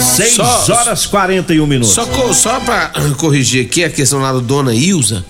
6 0.00 0.34
Só- 0.34 0.66
horas 0.74 1.06
41 1.06 1.66
minutos. 1.66 1.94
Só, 1.94 2.04
só 2.34 2.60
pra 2.60 2.90
corrigir 3.16 3.64
aqui 3.64 3.82
a 3.84 3.88
questão 3.90 4.20
lá 4.20 4.30
do 4.32 4.42
Dona 4.42 4.74
Ilza, 4.74 5.24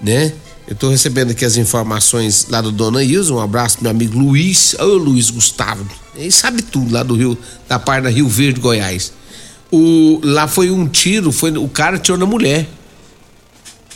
né? 0.00 0.32
Eu 0.68 0.74
tô 0.74 0.88
recebendo 0.90 1.30
aqui 1.30 1.44
as 1.44 1.56
informações 1.56 2.48
lá 2.50 2.60
do 2.60 2.72
Dona 2.72 3.02
Ilza. 3.02 3.32
Um 3.32 3.40
abraço 3.40 3.76
pro 3.76 3.84
meu 3.84 3.92
amigo 3.92 4.18
Luiz. 4.18 4.74
Ô, 4.74 4.84
Luiz 4.84 5.30
Gustavo. 5.30 5.86
Ele 6.16 6.30
sabe 6.30 6.62
tudo 6.62 6.92
lá 6.92 7.04
do 7.04 7.14
Rio, 7.14 7.38
da 7.68 7.78
parte 7.78 8.04
da 8.04 8.10
Rio 8.10 8.28
Verde, 8.28 8.60
Goiás. 8.60 9.12
O, 9.70 10.20
lá 10.24 10.48
foi 10.48 10.70
um 10.70 10.88
tiro, 10.88 11.30
foi, 11.30 11.56
o 11.56 11.68
cara 11.68 11.98
tirou 11.98 12.18
na 12.18 12.26
mulher. 12.26 12.66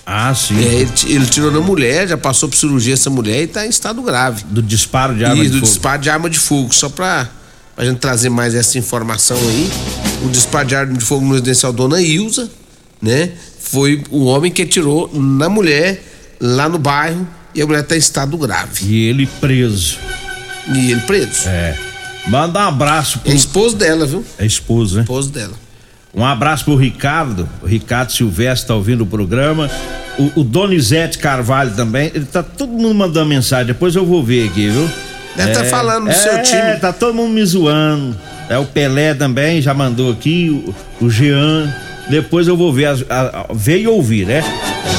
Ah, 0.07 0.33
sim. 0.35 0.59
É, 0.59 0.75
ele, 0.75 0.91
ele 1.07 1.27
tirou 1.27 1.51
na 1.51 1.61
mulher, 1.61 2.09
já 2.09 2.17
passou 2.17 2.49
por 2.49 2.57
cirurgia 2.57 2.95
essa 2.95 3.11
mulher 3.11 3.43
e 3.43 3.47
tá 3.47 3.67
em 3.67 3.69
estado 3.69 4.01
grave. 4.03 4.45
Do 4.45 4.63
disparo 4.63 5.15
de 5.17 5.25
arma 5.25 5.43
e 5.43 5.47
de 5.47 5.49
do 5.49 5.55
fogo. 5.55 5.67
disparo 5.67 6.03
de 6.03 6.11
arma 6.11 6.31
de 6.31 6.39
fogo. 6.39 6.75
Só 6.75 6.89
pra, 6.89 7.29
pra 7.75 7.85
gente 7.85 7.99
trazer 7.99 8.29
mais 8.29 8.55
essa 8.55 8.79
informação 8.79 9.37
aí. 9.37 9.71
O 10.25 10.29
disparo 10.29 10.69
de 10.69 10.77
arma 10.77 10.97
de 10.97 11.05
fogo 11.05 11.25
no 11.25 11.33
residencial 11.33 11.73
Dona 11.73 12.01
Ilza, 12.01 12.49
né? 13.03 13.33
Foi 13.59 14.05
o 14.11 14.25
homem 14.25 14.53
que 14.53 14.63
atirou 14.63 15.11
na 15.13 15.49
mulher 15.49 16.10
lá 16.41 16.69
no 16.69 16.79
bairro 16.79 17.27
e 17.55 17.61
a 17.63 17.67
mulher 17.67 17.83
tá 17.85 17.95
em 17.95 17.99
estado 17.99 18.37
grave. 18.39 18.85
E 18.87 19.09
ele 19.09 19.27
preso. 19.41 19.99
E 20.73 20.93
ele 20.93 21.01
preso. 21.03 21.49
É. 21.49 21.75
Manda 22.29 22.61
um 22.61 22.69
abraço 22.69 23.19
pro 23.21 23.31
É 23.31 23.35
esposo 23.35 23.77
dela, 23.77 24.07
viu? 24.07 24.25
é 24.39 24.45
esposo, 24.47 24.97
né? 24.97 25.03
Esposo 25.03 25.31
dela. 25.31 25.55
Um 26.15 26.25
abraço 26.25 26.65
pro 26.65 26.77
Ricardo. 26.77 27.49
O 27.63 27.67
Ricardo 27.67 28.13
Silvestre 28.13 28.69
tá 28.69 28.75
ouvindo 28.75 29.03
o 29.03 29.07
programa. 29.07 29.71
O, 30.19 30.41
o 30.41 30.45
Donizete 30.45 31.19
Carvalho 31.19 31.71
também. 31.75 32.11
Ele 32.15 32.25
tá 32.25 32.43
todo 32.43 32.71
mundo 32.73 32.95
mandando 32.95 33.27
mensagem. 33.27 33.67
Depois 33.67 33.95
eu 33.95 34.05
vou 34.05 34.23
ver 34.23 34.49
aqui, 34.49 34.69
viu? 34.69 34.91
Deve 35.37 35.53
tá 35.53 35.65
falando 35.65 36.05
do 36.05 36.11
é, 36.11 36.15
seu 36.15 36.43
time. 36.43 36.77
tá 36.81 36.93
todo 36.93 37.15
mundo 37.15 37.33
me 37.33 37.45
zoando. 37.45 38.17
É 38.49 38.59
o 38.59 38.67
Pelé 38.67 39.15
também, 39.15 39.63
já 39.63 39.73
mandou 39.73 40.11
aqui. 40.13 40.51
O, 41.01 41.05
o 41.07 41.11
Jean. 41.11 41.73
Depois 42.11 42.49
eu 42.49 42.57
vou 42.57 42.73
ver, 42.73 42.87
as, 42.87 43.05
a- 43.09 43.47
a- 43.49 43.55
ver 43.55 43.81
e 43.81 43.87
ouvir, 43.87 44.27
né? 44.27 44.43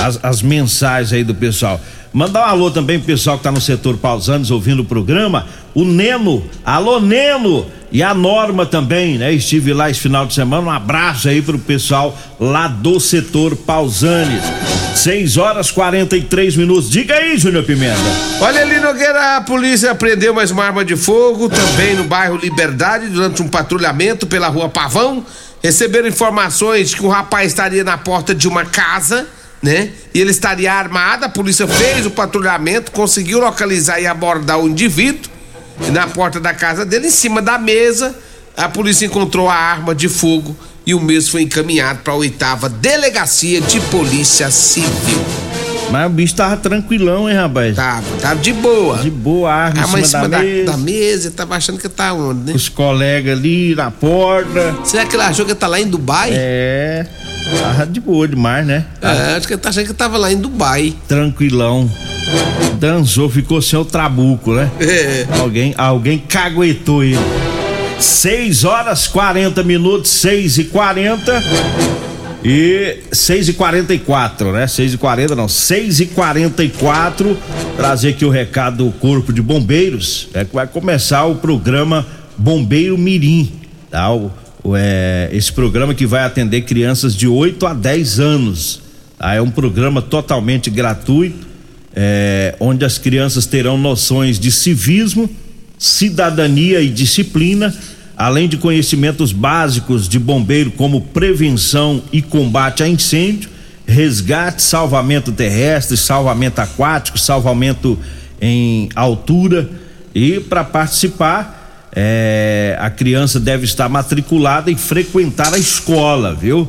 As, 0.01 0.19
as 0.23 0.41
mensagens 0.41 1.13
aí 1.13 1.23
do 1.23 1.35
pessoal. 1.35 1.79
Mandar 2.13 2.41
um 2.41 2.49
alô 2.49 2.71
também 2.71 2.97
pro 2.99 3.07
pessoal 3.07 3.37
que 3.37 3.43
tá 3.43 3.51
no 3.51 3.61
setor 3.61 3.97
Pausanes 3.97 4.51
ouvindo 4.51 4.81
o 4.81 4.85
programa. 4.85 5.47
O 5.73 5.85
Neno. 5.85 6.43
Alô, 6.65 6.99
Neno! 6.99 7.65
E 7.91 8.01
a 8.01 8.13
Norma 8.13 8.65
também, 8.65 9.17
né? 9.17 9.33
Estive 9.33 9.73
lá 9.73 9.89
esse 9.89 9.99
final 9.99 10.25
de 10.25 10.33
semana. 10.33 10.65
Um 10.65 10.71
abraço 10.71 11.27
aí 11.27 11.41
pro 11.41 11.59
pessoal 11.59 12.17
lá 12.39 12.67
do 12.67 12.99
setor 12.99 13.55
Pausanes. 13.55 14.41
6 14.95 15.37
horas 15.37 15.71
43 15.71 16.55
minutos. 16.55 16.89
Diga 16.89 17.15
aí, 17.15 17.37
Júnior 17.37 17.63
Pimenta. 17.63 17.99
Olha 18.39 18.61
ali, 18.61 18.79
Nogueira, 18.79 19.37
a 19.37 19.41
polícia 19.41 19.91
apreendeu 19.91 20.33
mais 20.33 20.51
uma 20.51 20.63
arma 20.63 20.85
de 20.85 20.95
fogo 20.95 21.49
também 21.49 21.95
no 21.95 22.05
bairro 22.05 22.37
Liberdade 22.37 23.07
durante 23.07 23.41
um 23.41 23.47
patrulhamento 23.47 24.25
pela 24.25 24.47
rua 24.47 24.69
Pavão. 24.69 25.25
Receberam 25.61 26.07
informações 26.07 26.93
que 26.93 27.05
um 27.05 27.09
rapaz 27.09 27.47
estaria 27.47 27.83
na 27.83 27.97
porta 27.97 28.33
de 28.33 28.47
uma 28.47 28.65
casa, 28.65 29.27
né? 29.61 29.89
E 30.13 30.19
ele 30.19 30.31
estaria 30.31 30.73
armado. 30.73 31.25
A 31.25 31.29
polícia 31.29 31.67
fez 31.67 32.05
o 32.05 32.11
patrulhamento, 32.11 32.91
conseguiu 32.91 33.39
localizar 33.39 33.99
e 34.01 34.07
abordar 34.07 34.59
o 34.59 34.67
indivíduo. 34.67 35.31
Na 35.91 36.07
porta 36.07 36.39
da 36.39 36.53
casa 36.53 36.85
dele, 36.85 37.07
em 37.07 37.11
cima 37.11 37.41
da 37.41 37.57
mesa, 37.57 38.15
a 38.55 38.69
polícia 38.69 39.05
encontrou 39.05 39.49
a 39.49 39.55
arma 39.55 39.95
de 39.95 40.07
fogo 40.07 40.55
e 40.85 40.93
o 40.93 40.99
mesmo 40.99 41.31
foi 41.31 41.43
encaminhado 41.43 41.99
para 42.03 42.13
a 42.13 42.15
oitava 42.15 42.69
delegacia 42.69 43.61
de 43.61 43.79
polícia 43.81 44.49
civil. 44.51 45.23
Mas 45.91 46.05
o 46.05 46.09
bicho 46.09 46.35
tava 46.35 46.55
tranquilão, 46.55 47.29
hein, 47.29 47.35
rapaz? 47.35 47.75
Tava, 47.75 48.17
tava 48.21 48.39
de 48.39 48.53
boa. 48.53 48.97
De 48.99 49.09
boa, 49.09 49.51
a 49.51 49.55
arma 49.65 49.83
A 49.83 49.87
mãe 49.87 50.01
em 50.01 50.05
cima, 50.05 50.29
da, 50.29 50.39
mesa. 50.39 50.71
da 50.71 50.77
mesa, 50.77 51.31
tava 51.31 51.55
achando 51.55 51.79
que 51.79 51.89
tá 51.89 52.13
onde, 52.13 52.51
né? 52.51 52.53
Os 52.55 52.69
colegas 52.69 53.37
ali 53.37 53.75
na 53.75 53.91
porta. 53.91 54.77
Será 54.85 55.05
que 55.05 55.15
ele 55.15 55.23
achou 55.23 55.45
que 55.45 55.53
tá 55.53 55.67
lá 55.67 55.81
em 55.81 55.87
Dubai? 55.87 56.29
É. 56.33 57.05
Tava 57.59 57.85
de 57.85 57.99
boa 57.99 58.27
demais, 58.27 58.65
né? 58.65 58.85
É, 59.01 59.35
acho 59.35 59.47
que 59.47 59.57
tá 59.57 59.69
achando 59.69 59.87
que 59.87 59.93
tava 59.93 60.17
lá 60.17 60.31
em 60.31 60.37
Dubai. 60.37 60.93
Tranquilão. 61.07 61.89
Dançou, 62.79 63.29
ficou 63.29 63.61
sem 63.61 63.77
o 63.77 63.85
trabuco, 63.85 64.53
né? 64.53 64.69
É. 64.79 65.25
Alguém, 65.39 65.73
alguém 65.77 66.17
caguetou 66.17 67.03
ele. 67.03 67.19
6 67.99 68.63
horas 68.63 69.07
40 69.07 69.63
minutos, 69.63 70.09
6 70.11 70.57
e 70.57 70.63
40 70.65 71.43
e 72.43 72.97
6 73.11 73.49
e 73.49 73.53
44, 73.53 74.51
né? 74.51 74.65
6 74.65 74.95
e 74.95 74.97
40 74.97 75.35
não, 75.35 75.47
6 75.47 75.99
e 75.99 76.05
44 76.07 77.37
Trazer 77.77 78.09
aqui 78.09 78.25
o 78.25 78.29
recado 78.29 78.85
do 78.85 78.91
Corpo 78.91 79.31
de 79.31 79.41
Bombeiros. 79.41 80.29
É 80.33 80.43
que 80.43 80.53
vai 80.53 80.65
começar 80.65 81.25
o 81.25 81.35
programa 81.35 82.05
Bombeiro 82.37 82.97
Mirim, 82.97 83.51
tá? 83.89 84.11
O, 84.11 84.31
é, 84.75 85.29
esse 85.31 85.51
programa 85.51 85.93
que 85.93 86.05
vai 86.05 86.23
atender 86.23 86.61
crianças 86.61 87.15
de 87.15 87.27
8 87.27 87.65
a 87.65 87.73
10 87.73 88.19
anos. 88.19 88.81
Tá? 89.17 89.33
É 89.33 89.41
um 89.41 89.49
programa 89.49 90.01
totalmente 90.01 90.69
gratuito, 90.69 91.47
é, 91.95 92.55
onde 92.59 92.85
as 92.85 92.97
crianças 92.97 93.45
terão 93.45 93.77
noções 93.77 94.39
de 94.39 94.51
civismo, 94.51 95.29
cidadania 95.77 96.81
e 96.81 96.89
disciplina, 96.89 97.73
além 98.15 98.47
de 98.47 98.57
conhecimentos 98.57 99.31
básicos 99.31 100.07
de 100.07 100.19
bombeiro 100.19 100.71
como 100.71 101.01
prevenção 101.01 102.03
e 102.13 102.21
combate 102.21 102.83
a 102.83 102.87
incêndio, 102.87 103.49
resgate, 103.85 104.61
salvamento 104.61 105.31
terrestre, 105.31 105.97
salvamento 105.97 106.61
aquático, 106.61 107.17
salvamento 107.17 107.97
em 108.39 108.89
altura 108.95 109.69
e 110.13 110.39
para 110.39 110.63
participar 110.63 111.60
é, 111.93 112.77
a 112.79 112.89
criança 112.89 113.39
deve 113.39 113.65
estar 113.65 113.89
matriculada 113.89 114.71
e 114.71 114.75
frequentar 114.75 115.53
a 115.53 115.57
escola, 115.57 116.33
viu? 116.33 116.67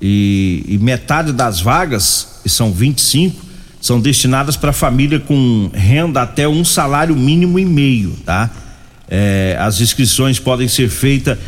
E, 0.00 0.64
e 0.66 0.78
metade 0.78 1.32
das 1.32 1.60
vagas, 1.60 2.40
que 2.42 2.48
são 2.48 2.72
25, 2.72 3.44
são 3.80 4.00
destinadas 4.00 4.56
para 4.56 4.72
família 4.72 5.20
com 5.20 5.70
renda 5.72 6.22
até 6.22 6.48
um 6.48 6.64
salário 6.64 7.14
mínimo 7.14 7.58
e 7.58 7.64
meio, 7.64 8.12
tá? 8.24 8.50
É, 9.08 9.56
as 9.60 9.80
inscrições 9.80 10.38
podem 10.38 10.66
ser 10.66 10.88
feitas 10.88 11.38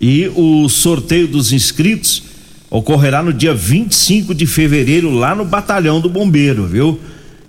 E 0.00 0.30
o 0.34 0.68
sorteio 0.68 1.28
dos 1.28 1.52
inscritos 1.52 2.22
ocorrerá 2.70 3.22
no 3.22 3.32
dia 3.32 3.52
25 3.52 4.34
de 4.34 4.46
fevereiro 4.46 5.10
lá 5.10 5.34
no 5.34 5.44
batalhão 5.44 6.00
do 6.00 6.08
bombeiro, 6.08 6.66
viu? 6.66 6.98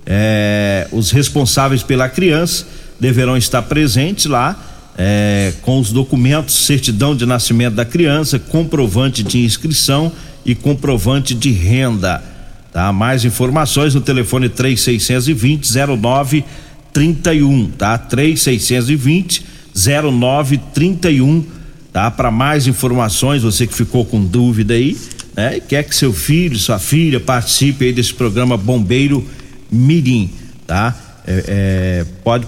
É, 0.06 0.88
os 0.92 1.12
responsáveis 1.12 1.84
pela 1.84 2.10
criança 2.10 2.66
deverão 3.00 3.38
estar 3.38 3.62
presentes 3.64 4.26
lá 4.26 4.58
é, 5.02 5.54
com 5.62 5.80
os 5.80 5.94
documentos, 5.94 6.66
certidão 6.66 7.16
de 7.16 7.26
nascimento 7.26 7.76
da 7.76 7.86
criança, 7.86 8.38
comprovante 8.38 9.24
de 9.24 9.40
inscrição 9.46 10.12
e 10.46 10.54
comprovante 10.54 11.34
de 11.34 11.52
renda. 11.52 12.22
Tá? 12.74 12.92
Mais 12.92 13.24
informações 13.24 13.96
no 13.96 14.02
telefone 14.02 14.50
3620 14.50 15.72
0931, 15.74 17.72
tá? 17.72 17.98
3620 17.98 19.46
0931, 19.74 21.46
tá? 21.94 22.12
Para 22.12 22.30
mais 22.30 22.68
informações, 22.68 23.42
você 23.42 23.66
que 23.66 23.74
ficou 23.74 24.04
com 24.04 24.24
dúvida 24.24 24.74
aí, 24.74 24.98
né? 25.36 25.58
E 25.58 25.62
quer 25.62 25.84
que 25.84 25.96
seu 25.96 26.12
filho, 26.12 26.58
sua 26.60 26.78
filha 26.78 27.22
participe 27.22 27.86
aí 27.86 27.94
desse 27.94 28.14
programa 28.14 28.58
Bombeiro 28.58 29.26
Mirim, 29.72 30.30
tá? 30.68 30.94
É, 31.26 31.44
é, 31.48 32.06
pode 32.24 32.46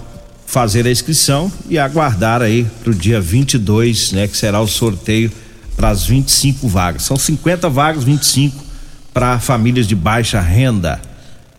fazer 0.52 0.86
a 0.86 0.90
inscrição 0.90 1.50
e 1.66 1.78
aguardar 1.78 2.42
aí 2.42 2.66
pro 2.84 2.94
dia 2.94 3.18
22, 3.18 4.12
né, 4.12 4.28
que 4.28 4.36
será 4.36 4.60
o 4.60 4.68
sorteio 4.68 5.32
para 5.74 5.88
as 5.88 6.04
25 6.04 6.68
vagas. 6.68 7.04
São 7.04 7.16
50 7.16 7.70
vagas, 7.70 8.04
25 8.04 8.62
para 9.14 9.40
famílias 9.40 9.86
de 9.86 9.94
baixa 9.94 10.42
renda. 10.42 11.00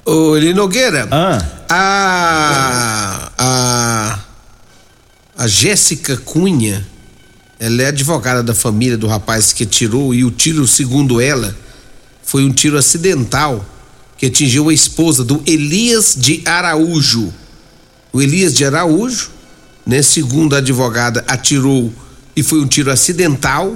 Ô, 0.06 0.38
Eli 0.38 0.54
Nogueira. 0.54 1.08
Ah. 1.10 1.44
A 1.68 3.32
a 3.36 4.20
a 5.40 5.48
Jéssica 5.48 6.16
Cunha, 6.18 6.86
ela 7.60 7.82
é 7.82 7.88
advogada 7.88 8.44
da 8.44 8.54
família 8.54 8.96
do 8.96 9.08
rapaz 9.08 9.52
que 9.52 9.66
tirou 9.66 10.14
e 10.14 10.24
o 10.24 10.30
tiro, 10.30 10.68
segundo 10.68 11.20
ela, 11.20 11.56
foi 12.24 12.46
um 12.46 12.54
tiro 12.54 12.78
acidental 12.78 13.66
que 14.20 14.28
atingiu 14.28 14.70
a 14.70 14.74
esposa 14.74 15.24
do 15.24 15.42
Elias 15.48 16.16
de 16.16 16.44
Araújo 16.46 17.34
o 18.14 18.22
Elias 18.22 18.54
de 18.54 18.64
Araújo, 18.64 19.32
né, 19.86 20.04
segundo 20.04 20.54
a 20.54 20.60
advogada, 20.60 21.26
atirou 21.28 21.92
e 22.36 22.44
foi 22.44 22.62
um 22.62 22.68
tiro 22.68 22.92
acidental. 22.92 23.76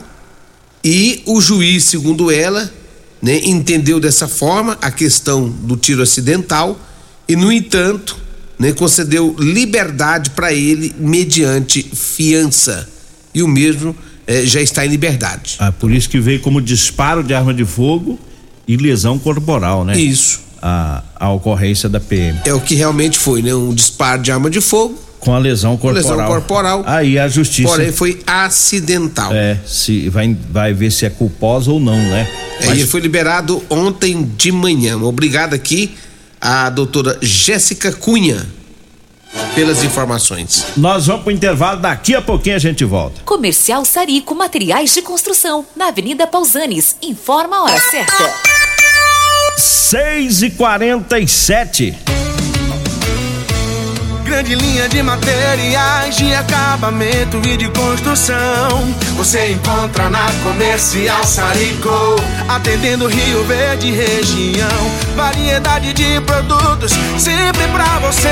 E 0.84 1.24
o 1.26 1.42
juiz, 1.42 1.86
segundo 1.86 2.32
ela, 2.32 2.72
né, 3.20 3.42
entendeu 3.44 4.00
dessa 4.00 4.28
forma 4.28 4.78
a 4.80 4.92
questão 4.92 5.50
do 5.50 5.76
tiro 5.76 6.04
acidental 6.04 6.80
e, 7.28 7.36
no 7.36 7.52
entanto, 7.52 8.16
né, 8.60 8.72
concedeu 8.72 9.36
liberdade 9.40 10.30
para 10.30 10.54
ele 10.54 10.94
mediante 11.00 11.82
fiança. 11.82 12.88
E 13.34 13.42
o 13.42 13.48
mesmo 13.48 13.96
eh, 14.28 14.46
já 14.46 14.62
está 14.62 14.86
em 14.86 14.90
liberdade. 14.90 15.56
Ah, 15.58 15.72
por 15.72 15.92
isso 15.92 16.08
que 16.08 16.20
veio 16.20 16.40
como 16.42 16.62
disparo 16.62 17.24
de 17.24 17.34
arma 17.34 17.54
de 17.54 17.66
fogo 17.66 18.20
e 18.68 18.78
lesão 18.78 19.18
corporal, 19.18 19.84
né? 19.84 20.00
Isso 20.00 20.47
a, 20.62 21.04
a 21.16 21.32
ocorrência 21.32 21.88
da 21.88 22.00
PM. 22.00 22.40
É 22.46 22.54
o 22.54 22.60
que 22.60 22.76
realmente 22.76 23.18
foi, 23.18 23.42
né? 23.42 23.54
Um 23.54 23.74
disparo 23.74 24.22
de 24.22 24.32
arma 24.32 24.50
de 24.50 24.62
fogo. 24.62 24.98
Com 25.20 25.34
a 25.34 25.40
lesão 25.40 25.78
corporal. 25.78 26.18
Lesão 26.18 26.28
corporal. 26.28 26.84
Aí 26.86 27.18
a 27.18 27.28
justiça. 27.28 27.70
Porém, 27.70 27.92
foi 27.92 28.22
acidental. 28.26 29.34
É, 29.34 29.60
se 29.66 30.10
vai, 30.10 30.38
vai 30.50 30.74
ver 30.74 30.92
se 30.92 31.06
é 31.06 31.10
culposa 31.10 31.72
ou 31.72 31.80
não, 31.80 31.98
né? 31.98 32.28
É, 32.62 32.66
Mas... 32.68 32.78
ele 32.78 32.88
foi 32.88 33.02
liberado 33.02 33.64
ontem 33.70 34.32
de 34.38 34.52
manhã. 34.52 34.98
Obrigado 34.98 35.54
aqui 35.54 35.96
a 36.40 36.70
doutora 36.70 37.18
Jéssica 37.22 37.92
Cunha 37.92 38.46
pelas 39.56 39.84
informações. 39.84 40.66
Nós 40.78 41.08
vamos 41.08 41.24
pro 41.24 41.32
intervalo, 41.32 41.82
daqui 41.82 42.16
a 42.16 42.22
pouquinho 42.22 42.56
a 42.56 42.60
gente 42.60 42.84
volta. 42.86 43.22
Comercial 43.26 43.84
Sarico 43.86 44.36
Materiais 44.36 44.94
de 44.94 45.02
Construção, 45.02 45.66
na 45.76 45.88
Avenida 45.88 46.26
Pausanes. 46.28 46.96
Informa 47.02 47.58
a 47.58 47.64
hora 47.64 47.80
certa. 47.80 48.57
6 49.58 50.44
e 50.44 50.50
47 50.52 51.98
Grande 54.24 54.54
linha 54.54 54.88
de 54.88 55.02
materiais 55.02 56.16
de 56.16 56.32
acabamento 56.36 57.42
e 57.44 57.58
de 57.58 57.68
construção. 57.70 58.94
Você 59.16 59.54
encontra 59.54 60.10
na 60.12 60.28
Comercial 60.44 61.24
Sarico, 61.24 61.90
atendendo 62.48 63.08
Rio 63.08 63.44
Verde 63.46 63.90
região. 63.90 64.92
Variedade 65.16 65.92
de 65.94 66.22
produtos 66.22 66.92
sempre 67.18 67.66
pra 67.70 68.00
você. 68.00 68.28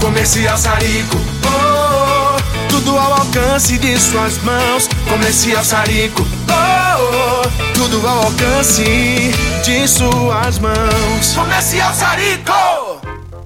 Comercial 0.00 0.56
Sarico, 0.58 1.16
oh, 1.46 2.68
tudo 2.68 2.96
ao 2.96 3.14
alcance 3.14 3.78
de 3.78 3.98
suas 3.98 4.36
mãos. 4.42 4.86
Comercial 5.08 5.64
Sarico, 5.64 6.24
oh 6.48 6.81
tudo 7.90 8.06
ao 8.06 8.24
alcance 8.24 8.84
de 9.64 9.88
suas 9.88 10.58
mãos. 10.58 11.34
Comercial 11.34 11.92
Sarico! 11.92 13.11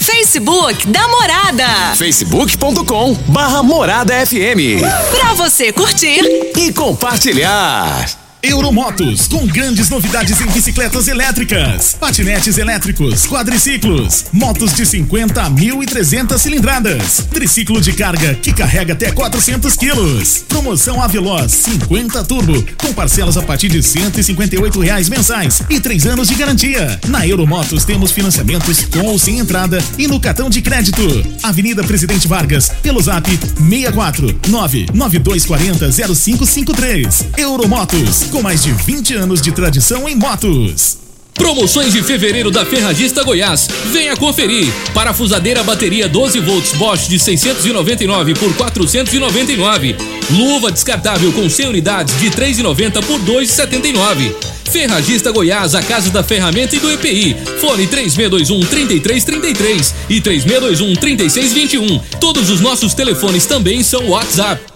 Facebook 0.00 0.86
da 0.88 1.08
Morada. 1.08 1.66
Facebook.com 1.96 3.14
barra 3.28 3.62
Morada 3.62 4.14
FM. 4.26 4.82
Pra 5.10 5.34
você 5.34 5.72
curtir 5.72 6.20
e 6.56 6.72
compartilhar. 6.72 8.25
Euromotos, 8.48 9.26
com 9.26 9.44
grandes 9.44 9.88
novidades 9.88 10.40
em 10.40 10.46
bicicletas 10.46 11.08
elétricas, 11.08 11.96
patinetes 11.98 12.56
elétricos, 12.58 13.26
quadriciclos, 13.26 14.26
motos 14.32 14.72
de 14.72 14.86
50 14.86 15.42
a 15.42 15.50
1.300 15.50 16.38
cilindradas, 16.38 17.26
triciclo 17.32 17.80
de 17.80 17.92
carga 17.92 18.34
que 18.36 18.52
carrega 18.52 18.92
até 18.92 19.10
400 19.10 19.74
quilos. 19.76 20.44
Promoção 20.48 21.02
Aveloz 21.02 21.50
50 21.50 22.22
Turbo, 22.22 22.64
com 22.78 22.92
parcelas 22.92 23.36
a 23.36 23.42
partir 23.42 23.68
de 23.68 23.82
158 23.82 24.78
reais 24.80 25.08
mensais 25.08 25.60
e 25.68 25.80
três 25.80 26.06
anos 26.06 26.28
de 26.28 26.36
garantia. 26.36 27.00
Na 27.08 27.26
Euromotos 27.26 27.84
temos 27.84 28.12
financiamentos 28.12 28.84
com 28.84 29.06
ou 29.06 29.18
sem 29.18 29.40
entrada 29.40 29.82
e 29.98 30.06
no 30.06 30.20
cartão 30.20 30.48
de 30.48 30.62
crédito. 30.62 31.02
Avenida 31.42 31.82
Presidente 31.82 32.28
Vargas, 32.28 32.70
pelo 32.80 33.02
zap 33.02 33.28
64 33.28 34.40
99240 34.48 35.90
0553. 36.14 37.26
Euromotos 37.36 38.35
com 38.36 38.42
mais 38.42 38.62
de 38.62 38.70
20 38.70 39.14
anos 39.14 39.40
de 39.40 39.50
tradição 39.50 40.06
em 40.06 40.14
motos. 40.14 40.98
Promoções 41.32 41.94
de 41.94 42.02
fevereiro 42.02 42.50
da 42.50 42.66
Ferragista 42.66 43.24
Goiás. 43.24 43.66
Venha 43.90 44.14
conferir. 44.14 44.70
Parafusadeira 44.92 45.62
bateria 45.62 46.06
12 46.06 46.40
volts 46.40 46.72
Bosch 46.72 47.08
de 47.08 47.18
699 47.18 48.34
por 48.34 48.54
499. 48.54 49.96
Luva 50.32 50.70
descartável 50.70 51.32
com 51.32 51.48
100 51.48 51.68
unidades 51.68 52.20
de 52.20 52.30
3,90 52.30 53.02
por 53.06 53.18
2,79. 53.20 54.34
Ferragista 54.70 55.32
Goiás, 55.32 55.74
a 55.74 55.82
casa 55.82 56.10
da 56.10 56.22
ferramenta 56.22 56.76
e 56.76 56.78
do 56.78 56.92
EPI. 56.92 57.34
Fone 57.58 57.86
3621 57.86 58.60
3333 58.66 59.94
e 60.10 60.20
3621 60.20 60.94
3621. 60.94 61.98
Todos 62.20 62.50
os 62.50 62.60
nossos 62.60 62.92
telefones 62.92 63.46
também 63.46 63.82
são 63.82 64.10
WhatsApp. 64.10 64.75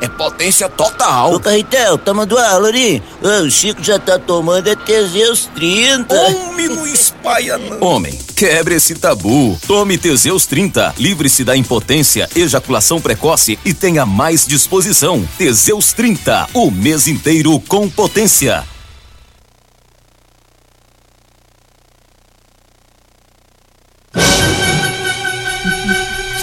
é 0.00 0.08
potência 0.08 0.68
total. 0.68 1.34
Ô, 1.34 1.40
Carretel, 1.40 1.98
tá 1.98 2.14
mandando 2.14 2.66
ali? 2.66 3.02
Ô, 3.22 3.44
o 3.44 3.50
Chico 3.50 3.82
já 3.82 3.98
tá 3.98 4.18
tomando 4.18 4.68
é 4.68 4.76
Teseus 4.76 5.46
30. 5.54 6.14
Homem, 6.14 6.68
não 6.68 6.86
espalha 6.86 7.58
não. 7.58 7.80
Homem, 7.80 8.18
quebre 8.36 8.74
esse 8.76 8.94
tabu. 8.94 9.58
Tome 9.66 9.98
Teseus 9.98 10.46
30. 10.46 10.94
Livre-se 10.98 11.44
da 11.44 11.56
impotência, 11.56 12.28
ejaculação 12.34 13.00
precoce 13.00 13.58
e 13.64 13.74
tenha 13.74 14.06
mais 14.06 14.46
disposição. 14.46 15.26
Teseus 15.36 15.92
30. 15.92 16.48
O 16.54 16.70
mês 16.70 17.06
inteiro 17.08 17.58
com 17.60 17.88
potência. 17.88 18.64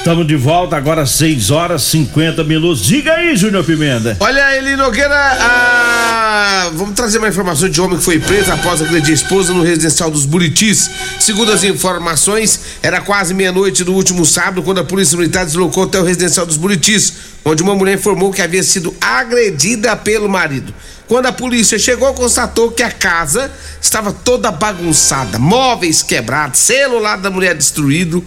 Estamos 0.06 0.28
de 0.28 0.36
volta 0.36 0.78
agora 0.78 1.04
6 1.04 1.50
horas 1.50 1.82
50 1.82 2.44
minutos. 2.44 2.86
Diga 2.86 3.14
aí, 3.14 3.36
Júnior 3.36 3.64
Pimenta. 3.64 4.16
Olha, 4.20 4.56
Eli 4.56 4.76
Nogueira, 4.76 5.16
ah, 5.16 6.70
vamos 6.76 6.94
trazer 6.94 7.18
uma 7.18 7.28
informação 7.28 7.68
de 7.68 7.82
homem 7.82 7.98
que 7.98 8.04
foi 8.04 8.20
preso 8.20 8.52
após 8.52 8.84
agredir 8.84 9.10
a 9.10 9.16
esposa 9.16 9.52
no 9.52 9.64
residencial 9.64 10.12
dos 10.12 10.24
Buritis. 10.28 10.92
Segundo 11.20 11.52
as 11.52 11.64
informações, 11.64 12.60
era 12.84 13.02
quase 13.02 13.34
meia-noite 13.34 13.84
do 13.84 13.96
último 13.96 14.28
sábado 14.28 14.62
quando 14.62 14.78
a 14.78 14.84
polícia 14.84 15.18
militar 15.18 15.44
deslocou 15.44 15.86
até 15.86 16.00
o 16.00 16.04
residencial 16.04 16.46
dos 16.46 16.56
Buritis, 16.58 17.14
onde 17.44 17.64
uma 17.64 17.74
mulher 17.74 17.96
informou 17.96 18.32
que 18.32 18.44
havia 18.44 18.62
sido 18.62 18.96
agredida 19.02 19.96
pelo 19.96 20.30
marido. 20.30 20.72
Quando 21.08 21.26
a 21.26 21.32
polícia 21.32 21.80
chegou, 21.80 22.14
constatou 22.14 22.70
que 22.70 22.84
a 22.84 22.92
casa 22.92 23.52
estava 23.82 24.14
toda 24.14 24.52
bagunçada, 24.52 25.40
móveis 25.40 26.04
quebrados, 26.04 26.60
celular 26.60 27.16
da 27.16 27.32
mulher 27.32 27.56
destruído. 27.56 28.24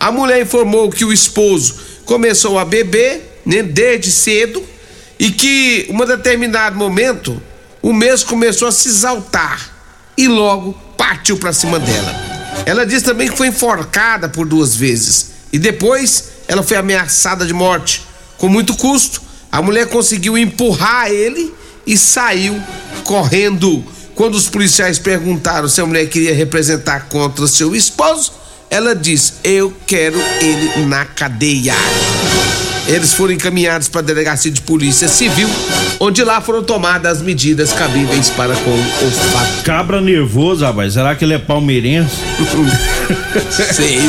A 0.00 0.10
mulher 0.10 0.40
informou 0.40 0.88
que 0.90 1.04
o 1.04 1.12
esposo 1.12 1.76
começou 2.06 2.58
a 2.58 2.64
beber 2.64 3.42
né, 3.44 3.62
desde 3.62 4.10
cedo 4.10 4.64
e 5.18 5.30
que, 5.30 5.88
em 5.90 5.94
um 5.94 6.06
determinado 6.06 6.74
momento, 6.74 7.40
o 7.82 7.92
mesmo 7.92 8.30
começou 8.30 8.66
a 8.66 8.72
se 8.72 8.88
exaltar 8.88 9.70
e 10.16 10.26
logo 10.26 10.72
partiu 10.96 11.36
para 11.36 11.52
cima 11.52 11.78
dela. 11.78 12.14
Ela 12.64 12.86
disse 12.86 13.04
também 13.04 13.28
que 13.28 13.36
foi 13.36 13.48
enforcada 13.48 14.26
por 14.26 14.46
duas 14.46 14.74
vezes 14.74 15.32
e 15.52 15.58
depois 15.58 16.30
ela 16.48 16.62
foi 16.62 16.78
ameaçada 16.78 17.44
de 17.44 17.52
morte. 17.52 18.02
Com 18.38 18.48
muito 18.48 18.74
custo, 18.76 19.20
a 19.52 19.60
mulher 19.60 19.86
conseguiu 19.88 20.38
empurrar 20.38 21.10
ele 21.10 21.54
e 21.86 21.98
saiu 21.98 22.58
correndo. 23.04 23.84
Quando 24.14 24.34
os 24.34 24.48
policiais 24.48 24.98
perguntaram 24.98 25.68
se 25.68 25.80
a 25.80 25.86
mulher 25.86 26.08
queria 26.08 26.34
representar 26.34 27.08
contra 27.08 27.46
seu 27.46 27.76
esposo, 27.76 28.32
ela 28.70 28.94
diz: 28.94 29.34
Eu 29.42 29.74
quero 29.86 30.18
ele 30.40 30.86
na 30.86 31.04
cadeia. 31.04 31.74
Eles 32.90 33.12
foram 33.12 33.32
encaminhados 33.32 33.88
para 33.88 34.00
a 34.00 34.04
delegacia 34.04 34.50
de 34.50 34.60
polícia 34.62 35.06
civil, 35.06 35.48
onde 36.00 36.24
lá 36.24 36.40
foram 36.40 36.60
tomadas 36.60 37.18
as 37.18 37.22
medidas 37.22 37.72
cabíveis 37.72 38.30
para 38.30 38.52
com 38.54 38.70
o 38.70 39.10
fato. 39.32 39.62
Cabra 39.62 40.00
nervoso, 40.00 40.64
rapaz. 40.64 40.94
Será 40.94 41.14
que 41.14 41.24
ele 41.24 41.34
é 41.34 41.38
palmeirense? 41.38 42.16
Sei. 43.72 44.00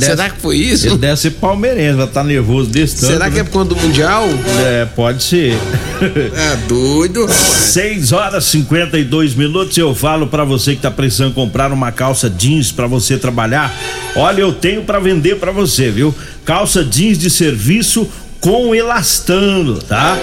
Será 0.00 0.28
que 0.28 0.38
foi 0.38 0.58
isso? 0.58 0.86
Ele 0.86 0.98
deve 0.98 1.18
ser 1.18 1.30
palmeirense, 1.30 1.96
vai 1.96 2.06
estar 2.06 2.24
nervoso 2.24 2.68
desse 2.68 2.96
tanto. 3.00 3.12
Será 3.12 3.30
que 3.30 3.38
é 3.38 3.42
né? 3.42 3.44
por 3.44 3.52
conta 3.52 3.74
do 3.74 3.80
Mundial? 3.80 4.28
É, 4.66 4.84
pode 4.84 5.22
ser. 5.22 5.54
É 6.02 6.56
doido, 6.68 7.22
rapaz. 7.22 7.36
6 7.38 8.12
horas 8.12 8.44
52 8.44 9.34
minutos. 9.34 9.78
Eu 9.78 9.94
falo 9.94 10.26
pra 10.26 10.44
você 10.44 10.76
que 10.76 10.82
tá 10.82 10.90
precisando 10.90 11.32
comprar 11.32 11.72
uma 11.72 11.90
calça 11.90 12.28
jeans 12.28 12.70
pra 12.70 12.86
você 12.86 13.16
trabalhar. 13.16 13.74
Olha, 14.14 14.42
eu 14.42 14.52
tenho 14.52 14.82
pra 14.82 14.98
vender 14.98 15.36
pra 15.36 15.52
você, 15.52 15.90
viu? 15.90 16.14
Calça 16.44 16.84
jeans 16.84 17.18
de 17.18 17.30
serviço 17.30 18.06
com 18.40 18.74
elastano, 18.74 19.78
tá? 19.78 20.18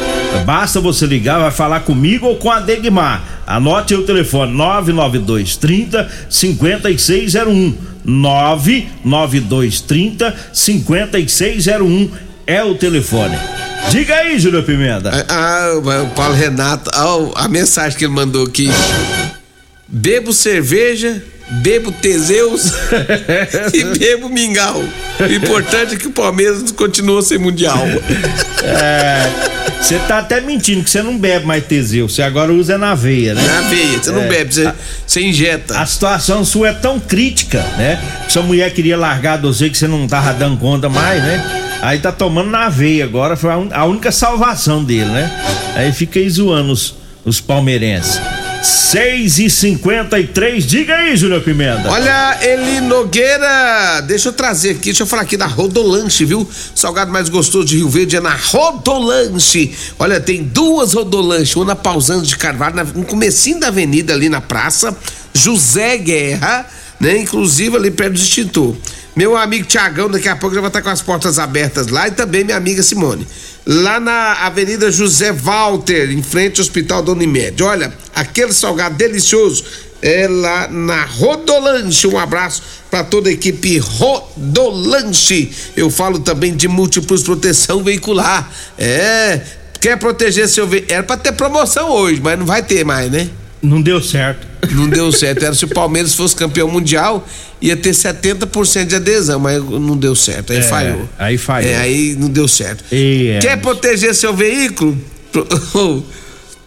Basta 0.46 0.80
você 0.80 1.06
ligar, 1.06 1.40
vai 1.40 1.52
falar 1.52 1.82
comigo 1.82 2.28
ou 2.28 2.38
com 2.38 2.52
a 2.52 2.60
Degmar. 2.60 3.42
Anote 3.46 3.94
o 3.96 4.04
telefone 4.04 4.54
992 4.54 5.58
30 5.58 6.10
5601. 6.30 7.94
992 8.06 9.82
30 9.82 10.36
5601 10.52 12.12
é 12.46 12.64
o 12.64 12.76
telefone. 12.76 13.38
Diga 13.90 14.16
aí, 14.16 14.40
Júlio 14.40 14.64
Pimenta. 14.64 15.26
Ah, 15.30 15.70
o 15.78 16.10
Paulo 16.10 16.34
Renato, 16.34 16.90
ah, 16.94 17.44
a 17.44 17.48
mensagem 17.48 17.98
que 17.98 18.06
ele 18.06 18.14
mandou 18.14 18.46
aqui. 18.46 18.70
Bebo 19.88 20.34
cerveja, 20.34 21.24
bebo 21.50 21.92
Teseus 21.92 22.72
e 23.74 23.84
bebo 23.98 24.30
mingau. 24.30 24.84
O 25.20 25.34
importante 25.34 25.96
é 25.96 25.98
que 25.98 26.08
o 26.08 26.12
Palmeiras 26.12 26.72
continua 26.72 27.22
sem 27.22 27.38
mundial. 27.38 27.78
É, 28.64 29.30
você 29.82 30.00
tá 30.08 30.20
até 30.20 30.40
mentindo 30.42 30.84
que 30.84 30.90
você 30.90 31.02
não 31.02 31.18
bebe 31.18 31.46
mais 31.46 31.66
Teseus, 31.66 32.16
você 32.16 32.22
agora 32.24 32.52
usa 32.54 32.78
na 32.78 32.96
veia, 32.96 33.34
né? 33.34 33.42
Na 33.46 33.62
veia, 33.70 34.00
você 34.02 34.12
não 34.12 34.22
É. 34.24 34.28
bebe, 34.28 34.54
você, 34.54 34.72
você 35.06 35.22
injeta. 35.22 35.78
A 35.80 35.86
situação 35.86 36.44
sua 36.46 36.70
é 36.70 36.74
tão 36.74 37.00
crítica, 37.00 37.60
né? 37.78 38.00
Sua 38.30 38.42
mulher 38.42 38.72
queria 38.74 38.98
largar 38.98 39.38
de 39.38 39.44
você 39.48 39.70
que 39.70 39.78
você 39.78 39.88
não 39.88 40.08
tava 40.08 40.34
dando 40.34 40.58
conta 40.58 40.88
mais, 40.90 41.22
né? 41.22 41.60
Aí 41.82 42.00
tá 42.00 42.12
tomando 42.14 42.50
na 42.50 42.70
veia 42.70 43.04
agora, 43.04 43.36
foi 43.36 43.52
a, 43.52 43.58
un- 43.58 43.70
a 43.72 43.84
única 43.86 44.12
salvação 44.12 44.84
dele, 44.84 45.10
né? 45.10 45.30
Aí 45.76 45.92
fica 45.92 46.18
aí 46.20 46.30
zoando 46.30 46.72
os, 46.72 46.96
os 47.26 47.42
palmeirenses. 47.42 48.22
6 48.64 49.40
e 49.40 49.50
53 49.50 50.66
diga 50.66 50.96
aí, 50.96 51.18
Júnior 51.18 51.42
Pimenta. 51.42 51.90
Olha, 51.90 52.38
Eli 52.42 52.80
Nogueira, 52.80 54.00
deixa 54.08 54.30
eu 54.30 54.34
trazer 54.34 54.70
aqui, 54.72 54.86
deixa 54.86 55.04
eu 55.04 55.08
falar 55.08 55.24
aqui 55.24 55.36
da 55.36 55.46
Rodolanche, 55.46 56.24
viu? 56.24 56.50
Salgado 56.74 57.12
mais 57.12 57.28
gostoso 57.28 57.66
de 57.66 57.76
Rio 57.76 57.90
Verde 57.90 58.16
é 58.16 58.22
na 58.22 58.34
Rodolanche. 58.34 59.76
Olha, 60.00 60.22
tem 60.22 60.44
duas 60.44 60.94
Rodolanche, 60.94 61.58
uma 61.58 61.66
na 61.66 61.76
Pausando 61.76 62.26
de 62.26 62.38
Carvalho, 62.38 62.76
no 62.96 63.04
comecinho 63.04 63.60
da 63.60 63.68
avenida 63.68 64.14
ali 64.14 64.30
na 64.30 64.40
praça, 64.40 64.96
José 65.34 65.98
Guerra, 65.98 66.66
né? 67.02 67.18
Inclusive 67.18 67.76
ali 67.76 67.92
perto 67.92 68.14
do 68.14 68.20
extintor. 68.20 68.78
Meu 69.14 69.36
amigo 69.36 69.66
Tiagão 69.66 70.10
daqui 70.10 70.30
a 70.30 70.38
pouco 70.38 70.56
já 70.56 70.62
vai 70.62 70.70
estar 70.70 70.82
com 70.82 70.90
as 70.90 71.02
portas 71.02 71.38
abertas 71.38 71.88
lá 71.88 72.08
e 72.08 72.12
também 72.12 72.46
minha 72.46 72.58
amiga 72.58 72.82
Simone. 72.82 73.28
Lá 73.66 74.00
na 74.00 74.34
Avenida 74.46 74.92
José 74.92 75.32
Walter, 75.32 76.12
em 76.12 76.22
frente 76.22 76.60
ao 76.60 76.64
Hospital 76.64 77.02
Dona 77.02 77.22
Unimed. 77.22 77.64
Olha, 77.64 77.94
aquele 78.14 78.52
salgado 78.52 78.96
delicioso 78.96 79.64
é 80.02 80.28
lá 80.28 80.68
na 80.68 81.06
Rodolanche. 81.06 82.06
Um 82.08 82.20
abraço 82.20 82.62
para 82.92 83.06
toda 83.06 83.30
a 83.30 83.32
equipe 83.32 83.78
Rodolanche. 83.78 85.50
Eu 85.78 85.90
falo 85.90 86.20
também 86.20 86.54
de 86.54 86.68
múltiplos 86.68 87.24
proteção 87.24 87.82
veicular. 87.82 88.52
É, 88.78 89.40
quer 89.80 89.98
proteger 89.98 90.50
seu 90.50 90.68
veículo? 90.68 90.94
Era 90.94 91.04
para 91.04 91.18
ter 91.18 91.32
promoção 91.32 91.90
hoje, 91.90 92.20
mas 92.22 92.38
não 92.38 92.46
vai 92.46 92.62
ter 92.62 92.84
mais, 92.84 93.10
né? 93.10 93.30
Não 93.64 93.82
deu 93.82 94.02
certo. 94.02 94.46
Não 94.72 94.90
deu 94.90 95.10
certo. 95.12 95.44
Era 95.46 95.56
se 95.56 95.64
o 95.64 95.70
Palmeiras 95.70 96.14
fosse 96.14 96.36
campeão 96.36 96.68
mundial, 96.70 97.26
ia 97.62 97.78
ter 97.78 97.92
70% 97.92 98.86
de 98.86 98.96
adesão, 98.96 99.40
mas 99.40 99.64
não 99.64 99.96
deu 99.98 100.14
certo. 100.16 100.52
Aí 100.52 100.60
É, 100.60 100.62
falhou. 100.62 101.10
aí 101.18 101.38
falhou. 101.38 101.72
É, 101.72 101.78
aí 101.78 102.16
não 102.20 102.28
deu 102.30 102.48
certo. 102.48 102.84
E, 102.92 103.30
é, 103.30 103.40
Quer 103.40 103.62
proteger 103.62 104.14
seu 104.14 104.34
veículo? 104.34 104.98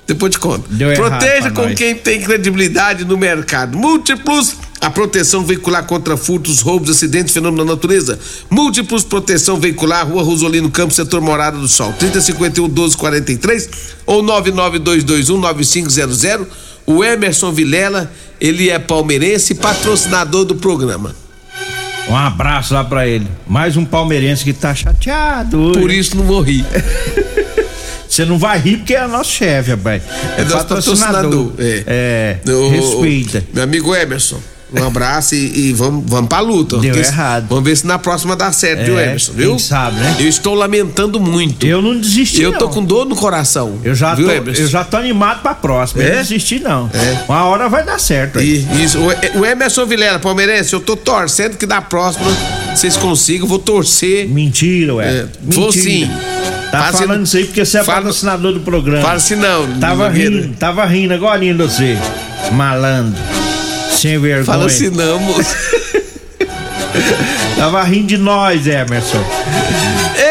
Depois 0.07 0.31
te 0.33 0.39
conto. 0.39 0.65
Deu 0.71 0.95
Proteja 0.95 1.51
com 1.51 1.63
nós. 1.63 1.75
quem 1.75 1.95
tem 1.95 2.21
credibilidade 2.23 3.05
no 3.05 3.19
mercado. 3.19 3.77
Múltiplos, 3.77 4.55
a 4.81 4.89
proteção 4.89 5.45
veicular 5.45 5.85
contra 5.85 6.17
furtos, 6.17 6.61
roubos, 6.61 6.89
acidentes, 6.91 7.35
fenômenos 7.35 7.67
da 7.67 7.73
natureza. 7.73 8.17
Múltiplos, 8.49 9.03
proteção 9.03 9.59
veicular, 9.59 10.07
Rua 10.09 10.23
Rosolino 10.23 10.71
Campos, 10.71 10.95
setor 10.95 11.21
Morada 11.21 11.59
do 11.59 11.67
Sol. 11.67 11.93
3051 11.95 12.67
1243 12.69 13.69
ou 14.07 14.23
99221 14.23 15.39
9500. 15.41 16.47
O 16.87 17.03
Emerson 17.05 17.51
Vilela, 17.53 18.11
ele 18.40 18.70
é 18.70 18.79
palmeirense 18.79 19.53
e 19.53 19.57
patrocinador 19.57 20.44
do 20.44 20.55
programa. 20.55 21.14
Um 22.09 22.14
abraço 22.16 22.72
lá 22.72 22.85
pra 22.85 23.07
ele. 23.07 23.27
Mais 23.46 23.77
um 23.77 23.85
palmeirense 23.85 24.44
que 24.44 24.53
tá 24.53 24.72
chateado. 24.75 25.61
hoje. 25.61 25.81
Por 25.81 25.90
isso 25.90 26.16
não 26.16 26.25
vou 26.25 26.40
rir. 26.40 26.64
Você 28.09 28.25
não 28.25 28.38
vai 28.38 28.59
rir 28.59 28.77
porque 28.79 28.94
é 28.94 29.07
nosso 29.09 29.33
chefe, 29.33 29.70
rapaz. 29.72 30.03
É 30.38 30.44
nosso 30.44 30.66
patrocinador. 30.66 31.53
É. 31.59 32.38
O- 32.46 32.68
respeita. 32.68 33.44
Meu 33.53 33.64
amigo 33.64 33.94
Emerson, 33.94 34.38
um 34.73 34.85
abraço 34.85 35.35
e, 35.35 35.69
e 35.69 35.73
vamos, 35.73 36.05
vamos 36.09 36.29
pra 36.29 36.41
luta. 36.41 36.79
Deu 36.79 36.97
errado. 36.97 37.47
Vamos 37.49 37.65
ver 37.65 37.77
se 37.77 37.87
na 37.87 37.99
próxima 37.99 38.35
dá 38.35 38.51
certo, 38.53 38.85
viu, 38.85 38.99
É, 38.99 39.05
Emerson? 39.07 39.33
Viu? 39.33 39.51
quem 39.51 39.59
sabe, 39.59 39.97
né? 40.01 40.17
Eu 40.19 40.29
estou 40.29 40.55
lamentando 40.55 41.21
muito. 41.21 41.65
Eu 41.67 41.81
não 41.81 41.99
desisti. 41.99 42.43
Eu 42.43 42.53
tô 42.59 42.67
não. 42.67 42.73
com 42.73 42.85
dor 42.85 43.07
no 43.07 43.15
coração. 43.15 43.79
Eu 43.85 43.95
já, 43.95 44.15
viu, 44.15 44.27
tô, 44.27 44.33
Emerson? 44.33 44.63
eu 44.63 44.69
já 44.69 44.83
tô 44.85 44.97
animado 44.97 45.41
pra 45.43 45.55
próxima. 45.55 46.03
Eu 46.03 46.09
É? 46.09 46.15
não 46.17 46.23
desisti, 46.23 46.59
não. 46.59 46.91
É. 46.93 47.25
Uma 47.29 47.45
hora 47.45 47.69
vai 47.69 47.85
dar 47.85 47.99
certo 48.01 48.39
aí. 48.39 48.67
E- 48.73 48.85
Isso, 48.85 48.99
o- 48.99 49.41
o 49.41 49.47
Emerson 49.47 49.87
Vilela, 49.87 50.19
palmeirense, 50.19 50.73
eu 50.73 50.81
tô 50.81 50.97
torcendo 50.97 51.57
que 51.57 51.67
da 51.67 51.81
próxima 51.81 52.27
vocês 52.75 52.97
consigam, 52.97 53.47
vou 53.47 53.59
torcer. 53.61 54.29
Mentira, 54.29 54.95
ué. 54.97 55.07
É, 55.09 55.27
vou 55.43 55.71
sim. 55.73 56.11
Tá 56.71 56.83
Fala 56.83 56.93
falando 56.99 57.25
isso 57.25 57.37
aí 57.37 57.45
porque 57.45 57.65
você 57.65 57.79
é 57.79 57.85
fala- 57.85 57.99
patrocinador 57.99 58.53
do 58.53 58.61
programa. 58.61 59.01
Fala 59.01 59.15
assim 59.15 59.37
não. 59.37 59.79
Tava 59.79 60.09
rindo, 60.09 60.49
tava 60.59 60.85
rindo 60.85 61.15
agora 61.15 61.39
de 61.39 61.53
você. 61.53 61.97
Malandro. 62.53 63.17
Sem 63.97 64.19
vergonha. 64.19 64.45
Fala 64.45 64.67
não, 64.93 65.19
moço. 65.19 65.47
Tava 67.57 67.83
rindo 67.85 68.09
de 68.09 68.19
nós, 68.19 68.67
Emerson. 68.67 69.25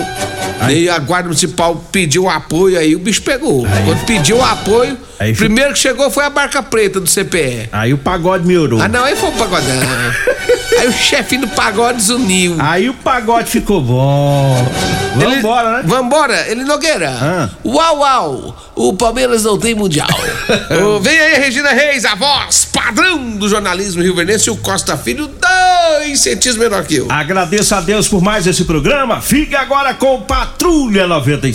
E 0.68 0.86
a 0.86 0.98
guarda 0.98 1.28
municipal 1.28 1.82
pediu 1.90 2.28
apoio 2.28 2.78
aí, 2.78 2.94
o 2.94 2.98
bicho 2.98 3.22
pegou. 3.22 3.66
Quando 3.86 4.04
pediu 4.04 4.44
apoio, 4.44 4.98
Aí 5.18 5.34
primeiro 5.34 5.72
que 5.72 5.78
chegou 5.78 6.10
foi 6.10 6.24
a 6.24 6.28
barca 6.28 6.62
preta 6.62 7.00
do 7.00 7.08
CPE. 7.08 7.70
Aí 7.72 7.94
o 7.94 7.96
pagode 7.96 8.46
melhorou. 8.46 8.82
Ah, 8.82 8.86
não, 8.86 9.02
aí 9.02 9.16
foi 9.16 9.30
o 9.30 9.32
pagodão. 9.32 9.64
aí 10.78 10.86
o 10.86 10.92
chefinho 10.92 11.40
do 11.42 11.48
pagode 11.48 11.96
desuniu. 11.96 12.56
Aí 12.58 12.90
o 12.90 12.92
pagode 12.92 13.48
ficou 13.48 13.80
bom. 13.80 14.68
Vambora, 15.16 15.78
né? 15.78 15.82
Vambora, 15.86 16.44
ele 16.48 16.64
Nogueira. 16.64 17.50
Uau, 17.64 18.00
uau. 18.00 18.72
O 18.74 18.92
Palmeiras 18.92 19.42
não 19.42 19.58
tem 19.58 19.74
mundial. 19.74 20.08
Ô, 20.84 21.00
vem 21.00 21.18
aí, 21.18 21.38
Regina 21.38 21.70
Reis, 21.70 22.04
a 22.04 22.14
voz 22.14 22.66
padrão 22.86 23.30
do 23.30 23.48
jornalismo 23.48 24.00
rio-verdense 24.00 24.48
o 24.48 24.56
Costa 24.56 24.96
Filho, 24.96 25.26
dois 25.26 26.25
centímetros 26.26 26.56
menor 26.56 26.84
que 26.84 26.96
eu. 26.96 27.06
Agradeço 27.08 27.74
a 27.74 27.80
Deus 27.80 28.08
por 28.08 28.20
mais 28.20 28.46
esse 28.46 28.64
programa. 28.64 29.20
Fique 29.20 29.54
agora 29.54 29.94
com 29.94 30.22
Patrulha 30.22 31.06
97. 31.06 31.54